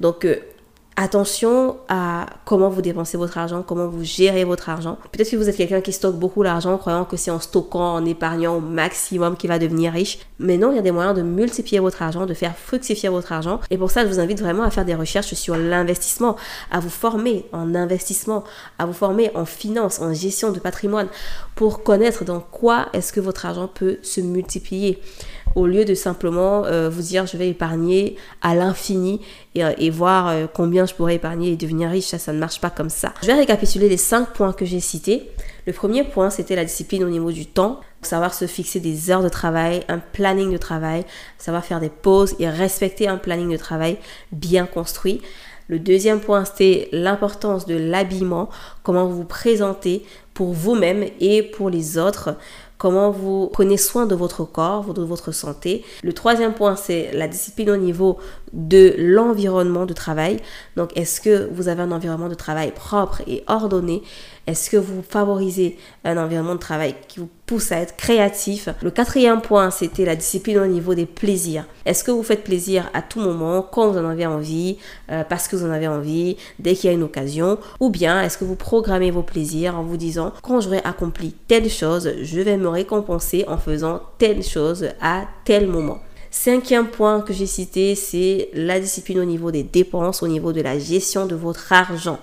Donc, 0.00 0.24
euh, 0.24 0.36
Attention 0.96 1.78
à 1.88 2.26
comment 2.44 2.68
vous 2.68 2.82
dépensez 2.82 3.16
votre 3.16 3.38
argent, 3.38 3.62
comment 3.66 3.86
vous 3.86 4.04
gérez 4.04 4.44
votre 4.44 4.68
argent. 4.68 4.98
Peut-être 5.10 5.30
que 5.30 5.36
vous 5.36 5.48
êtes 5.48 5.56
quelqu'un 5.56 5.80
qui 5.80 5.90
stocke 5.90 6.16
beaucoup 6.16 6.42
l'argent, 6.42 6.76
croyant 6.76 7.06
que 7.06 7.16
c'est 7.16 7.30
en 7.30 7.40
stockant, 7.40 7.94
en 7.94 8.04
épargnant 8.04 8.56
au 8.56 8.60
maximum 8.60 9.38
qu'il 9.38 9.48
va 9.48 9.58
devenir 9.58 9.94
riche. 9.94 10.18
Mais 10.38 10.58
non, 10.58 10.70
il 10.70 10.76
y 10.76 10.78
a 10.78 10.82
des 10.82 10.90
moyens 10.90 11.16
de 11.16 11.22
multiplier 11.22 11.80
votre 11.80 12.02
argent, 12.02 12.26
de 12.26 12.34
faire 12.34 12.54
fructifier 12.54 13.08
votre 13.08 13.32
argent. 13.32 13.60
Et 13.70 13.78
pour 13.78 13.90
ça, 13.90 14.02
je 14.02 14.12
vous 14.12 14.20
invite 14.20 14.42
vraiment 14.42 14.64
à 14.64 14.70
faire 14.70 14.84
des 14.84 14.94
recherches 14.94 15.32
sur 15.32 15.56
l'investissement, 15.56 16.36
à 16.70 16.78
vous 16.78 16.90
former 16.90 17.46
en 17.52 17.74
investissement, 17.74 18.44
à 18.78 18.84
vous 18.84 18.92
former 18.92 19.30
en 19.34 19.46
finance, 19.46 19.98
en 19.98 20.12
gestion 20.12 20.52
de 20.52 20.58
patrimoine, 20.58 21.08
pour 21.54 21.84
connaître 21.84 22.24
dans 22.24 22.40
quoi 22.40 22.88
est-ce 22.92 23.14
que 23.14 23.20
votre 23.20 23.46
argent 23.46 23.66
peut 23.66 23.96
se 24.02 24.20
multiplier 24.20 25.00
au 25.54 25.66
lieu 25.66 25.84
de 25.84 25.94
simplement 25.94 26.64
euh, 26.64 26.88
vous 26.88 27.02
dire 27.02 27.26
je 27.26 27.36
vais 27.36 27.48
épargner 27.48 28.16
à 28.40 28.54
l'infini 28.54 29.20
et, 29.54 29.64
euh, 29.64 29.90
voir 29.92 30.28
euh, 30.28 30.46
combien 30.52 30.86
je 30.86 30.94
pourrais 30.94 31.16
épargner 31.16 31.52
et 31.52 31.56
devenir 31.56 31.90
riche. 31.90 32.06
Ça, 32.06 32.18
ça 32.18 32.32
ne 32.32 32.38
marche 32.38 32.60
pas 32.60 32.70
comme 32.70 32.90
ça. 32.90 33.12
Je 33.22 33.26
vais 33.26 33.34
récapituler 33.34 33.88
les 33.88 33.96
cinq 33.96 34.32
points 34.32 34.52
que 34.52 34.64
j'ai 34.64 34.80
cités. 34.80 35.30
Le 35.66 35.72
premier 35.72 36.04
point, 36.04 36.30
c'était 36.30 36.56
la 36.56 36.64
discipline 36.64 37.04
au 37.04 37.10
niveau 37.10 37.32
du 37.32 37.46
temps. 37.46 37.80
Savoir 38.02 38.34
se 38.34 38.46
fixer 38.46 38.80
des 38.80 39.10
heures 39.10 39.22
de 39.22 39.28
travail, 39.28 39.84
un 39.88 39.98
planning 39.98 40.50
de 40.50 40.56
travail, 40.56 41.04
savoir 41.38 41.64
faire 41.64 41.78
des 41.78 41.88
pauses 41.88 42.34
et 42.40 42.48
respecter 42.48 43.06
un 43.06 43.16
planning 43.16 43.52
de 43.52 43.56
travail 43.56 43.96
bien 44.32 44.66
construit. 44.66 45.20
Le 45.68 45.78
deuxième 45.78 46.20
point, 46.20 46.44
c'était 46.44 46.88
l'importance 46.90 47.66
de 47.66 47.76
l'habillement, 47.76 48.48
comment 48.82 49.06
vous 49.06 49.18
vous 49.18 49.24
présentez 49.24 50.04
pour 50.34 50.52
vous-même 50.52 51.04
et 51.20 51.42
pour 51.42 51.70
les 51.70 51.98
autres 51.98 52.36
comment 52.82 53.12
vous 53.12 53.46
prenez 53.52 53.76
soin 53.76 54.06
de 54.06 54.16
votre 54.16 54.42
corps, 54.44 54.92
de 54.92 55.02
votre 55.02 55.30
santé. 55.30 55.84
Le 56.02 56.12
troisième 56.12 56.52
point, 56.52 56.74
c'est 56.74 57.12
la 57.12 57.28
discipline 57.28 57.70
au 57.70 57.76
niveau 57.76 58.18
de 58.52 58.94
l'environnement 58.98 59.86
de 59.86 59.92
travail. 59.92 60.38
Donc, 60.76 60.96
est-ce 60.96 61.20
que 61.20 61.48
vous 61.52 61.68
avez 61.68 61.82
un 61.82 61.92
environnement 61.92 62.28
de 62.28 62.34
travail 62.34 62.72
propre 62.72 63.22
et 63.26 63.44
ordonné? 63.46 64.02
Est-ce 64.46 64.70
que 64.70 64.76
vous 64.76 65.02
favorisez 65.08 65.78
un 66.04 66.16
environnement 66.16 66.54
de 66.54 66.60
travail 66.60 66.96
qui 67.06 67.20
vous 67.20 67.28
pousse 67.46 67.70
à 67.70 67.78
être 67.78 67.96
créatif? 67.96 68.68
Le 68.82 68.90
quatrième 68.90 69.40
point, 69.40 69.70
c'était 69.70 70.04
la 70.04 70.16
discipline 70.16 70.58
au 70.58 70.66
niveau 70.66 70.94
des 70.94 71.06
plaisirs. 71.06 71.64
Est-ce 71.86 72.02
que 72.02 72.10
vous 72.10 72.24
faites 72.24 72.42
plaisir 72.42 72.90
à 72.92 73.02
tout 73.02 73.20
moment, 73.20 73.62
quand 73.62 73.90
vous 73.90 73.98
en 73.98 74.08
avez 74.08 74.26
envie, 74.26 74.78
euh, 75.10 75.22
parce 75.28 75.46
que 75.46 75.54
vous 75.54 75.64
en 75.64 75.70
avez 75.70 75.86
envie, 75.86 76.36
dès 76.58 76.74
qu'il 76.74 76.90
y 76.90 76.92
a 76.92 76.96
une 76.96 77.04
occasion? 77.04 77.58
Ou 77.78 77.90
bien 77.90 78.20
est-ce 78.20 78.36
que 78.36 78.44
vous 78.44 78.56
programmez 78.56 79.12
vos 79.12 79.22
plaisirs 79.22 79.78
en 79.78 79.84
vous 79.84 79.96
disant, 79.96 80.32
quand 80.42 80.60
j'aurai 80.60 80.80
accompli 80.82 81.34
telle 81.46 81.70
chose, 81.70 82.10
je 82.22 82.40
vais 82.40 82.56
me 82.56 82.68
récompenser 82.68 83.44
en 83.46 83.58
faisant 83.58 84.02
telle 84.18 84.42
chose 84.42 84.88
à 85.00 85.22
tel 85.44 85.68
moment 85.68 86.00
Cinquième 86.34 86.88
point 86.88 87.20
que 87.20 87.34
j'ai 87.34 87.46
cité, 87.46 87.94
c'est 87.94 88.48
la 88.54 88.80
discipline 88.80 89.20
au 89.20 89.24
niveau 89.26 89.50
des 89.50 89.62
dépenses, 89.62 90.22
au 90.22 90.28
niveau 90.28 90.54
de 90.54 90.62
la 90.62 90.78
gestion 90.78 91.26
de 91.26 91.34
votre 91.34 91.74
argent. 91.74 92.18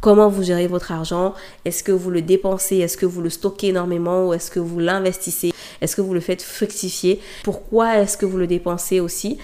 Comment 0.00 0.30
vous 0.30 0.42
gérez 0.42 0.66
votre 0.66 0.92
argent? 0.92 1.34
Est-ce 1.66 1.84
que 1.84 1.92
vous 1.92 2.10
le 2.10 2.22
dépensez? 2.22 2.78
Est-ce 2.78 2.96
que 2.96 3.04
vous 3.04 3.20
le 3.20 3.28
stockez 3.28 3.68
énormément 3.68 4.26
ou 4.26 4.32
est-ce 4.32 4.50
que 4.50 4.60
vous 4.60 4.78
l'investissez? 4.78 5.52
Est-ce 5.82 5.94
que 5.94 6.00
vous 6.00 6.14
le 6.14 6.20
faites 6.20 6.40
fructifier? 6.40 7.20
Pourquoi 7.44 7.98
est-ce 7.98 8.16
que 8.16 8.24
vous 8.24 8.38
le 8.38 8.46
dépensez 8.46 8.98
aussi? 8.98 9.36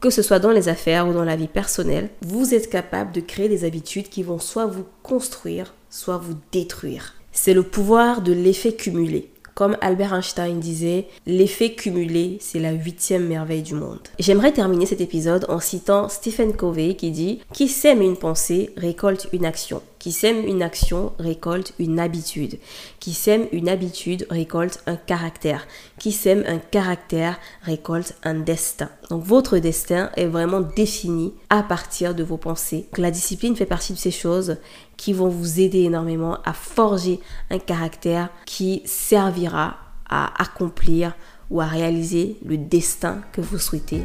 Que 0.00 0.08
ce 0.08 0.22
soit 0.22 0.38
dans 0.38 0.52
les 0.52 0.68
affaires 0.68 1.08
ou 1.08 1.12
dans 1.12 1.24
la 1.24 1.34
vie 1.34 1.48
personnelle, 1.48 2.10
vous 2.22 2.54
êtes 2.54 2.70
capable 2.70 3.10
de 3.10 3.20
créer 3.20 3.48
des 3.48 3.64
habitudes 3.64 4.08
qui 4.08 4.22
vont 4.22 4.38
soit 4.38 4.66
vous 4.66 4.86
construire, 5.02 5.74
soit 5.90 6.18
vous 6.18 6.36
détruire. 6.52 7.14
C'est 7.32 7.54
le 7.54 7.64
pouvoir 7.64 8.22
de 8.22 8.32
l'effet 8.32 8.72
cumulé. 8.72 9.33
Comme 9.54 9.76
Albert 9.80 10.12
Einstein 10.12 10.58
disait, 10.58 11.06
l'effet 11.26 11.74
cumulé, 11.74 12.38
c'est 12.40 12.58
la 12.58 12.72
huitième 12.72 13.28
merveille 13.28 13.62
du 13.62 13.74
monde. 13.74 14.00
J'aimerais 14.18 14.52
terminer 14.52 14.86
cet 14.86 15.00
épisode 15.00 15.46
en 15.48 15.60
citant 15.60 16.08
Stephen 16.08 16.54
Covey 16.54 16.94
qui 16.94 17.12
dit 17.12 17.40
Qui 17.52 17.68
sème 17.68 18.02
une 18.02 18.16
pensée 18.16 18.70
récolte 18.76 19.28
une 19.32 19.44
action. 19.44 19.80
Qui 20.04 20.12
sème 20.12 20.46
une 20.46 20.62
action 20.62 21.14
récolte 21.18 21.72
une 21.78 21.98
habitude. 21.98 22.58
Qui 23.00 23.14
sème 23.14 23.46
une 23.52 23.70
habitude 23.70 24.26
récolte 24.28 24.82
un 24.86 24.96
caractère. 24.96 25.66
Qui 25.98 26.12
sème 26.12 26.44
un 26.46 26.58
caractère 26.58 27.38
récolte 27.62 28.14
un 28.22 28.34
destin. 28.34 28.90
Donc 29.08 29.24
votre 29.24 29.56
destin 29.56 30.10
est 30.18 30.26
vraiment 30.26 30.60
défini 30.60 31.32
à 31.48 31.62
partir 31.62 32.14
de 32.14 32.22
vos 32.22 32.36
pensées. 32.36 32.86
la 32.98 33.10
discipline 33.10 33.56
fait 33.56 33.64
partie 33.64 33.94
de 33.94 33.98
ces 33.98 34.10
choses 34.10 34.58
qui 34.98 35.14
vont 35.14 35.30
vous 35.30 35.58
aider 35.58 35.84
énormément 35.84 36.36
à 36.44 36.52
forger 36.52 37.18
un 37.48 37.58
caractère 37.58 38.28
qui 38.44 38.82
servira 38.84 39.78
à 40.06 40.38
accomplir 40.42 41.16
ou 41.48 41.62
à 41.62 41.64
réaliser 41.64 42.36
le 42.44 42.58
destin 42.58 43.22
que 43.32 43.40
vous 43.40 43.56
souhaitez 43.56 44.02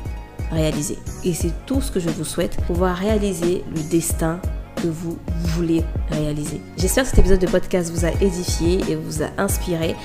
réaliser. 0.49 0.97
Et 1.25 1.33
c'est 1.33 1.65
tout 1.65 1.81
ce 1.81 1.91
que 1.91 1.99
je 1.99 2.09
vous 2.09 2.23
souhaite, 2.23 2.55
pouvoir 2.67 2.95
réaliser 2.95 3.65
le 3.75 3.81
destin 3.89 4.39
que 4.81 4.87
vous 4.87 5.17
voulez 5.55 5.83
réaliser. 6.09 6.61
J'espère 6.77 7.03
que 7.03 7.09
cet 7.09 7.19
épisode 7.19 7.39
de 7.39 7.47
podcast 7.47 7.91
vous 7.91 8.05
a 8.05 8.11
édifié 8.21 8.79
et 8.89 8.95
vous 8.95 9.23
a 9.23 9.27
inspiré. 9.37 9.95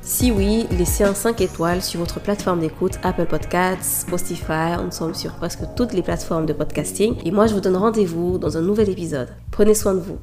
Si 0.00 0.32
oui, 0.32 0.66
laissez 0.72 1.04
un 1.04 1.14
5 1.14 1.40
étoiles 1.40 1.80
sur 1.80 2.00
votre 2.00 2.20
plateforme 2.20 2.60
d'écoute, 2.60 2.98
Apple 3.04 3.26
Podcasts, 3.26 4.02
Spotify, 4.02 4.76
nous 4.82 4.90
sommes 4.90 5.14
sur 5.14 5.32
presque 5.34 5.60
toutes 5.76 5.92
les 5.92 6.02
plateformes 6.02 6.46
de 6.46 6.52
podcasting. 6.52 7.14
Et 7.24 7.30
moi, 7.30 7.46
je 7.46 7.54
vous 7.54 7.60
donne 7.60 7.76
rendez-vous 7.76 8.38
dans 8.38 8.56
un 8.56 8.62
nouvel 8.62 8.88
épisode. 8.88 9.28
Prenez 9.52 9.74
soin 9.74 9.94
de 9.94 10.00
vous. 10.00 10.18